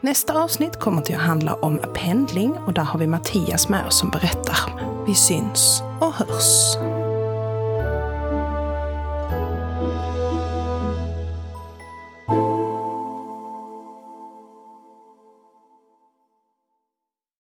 Nästa 0.06 0.44
avsnitt 0.44 0.80
kommer 0.80 1.02
till 1.02 1.16
att 1.16 1.22
handla 1.22 1.54
om 1.54 1.80
pendling 1.94 2.58
och 2.58 2.74
där 2.74 2.84
har 2.84 3.00
vi 3.00 3.08
Mattias 3.08 3.70
med 3.70 3.88
oss 3.88 4.00
som 4.00 4.10
berättar. 4.10 4.60
Vi 5.08 5.16
syns 5.16 5.82
och 6.00 6.14
hörs! 6.14 6.78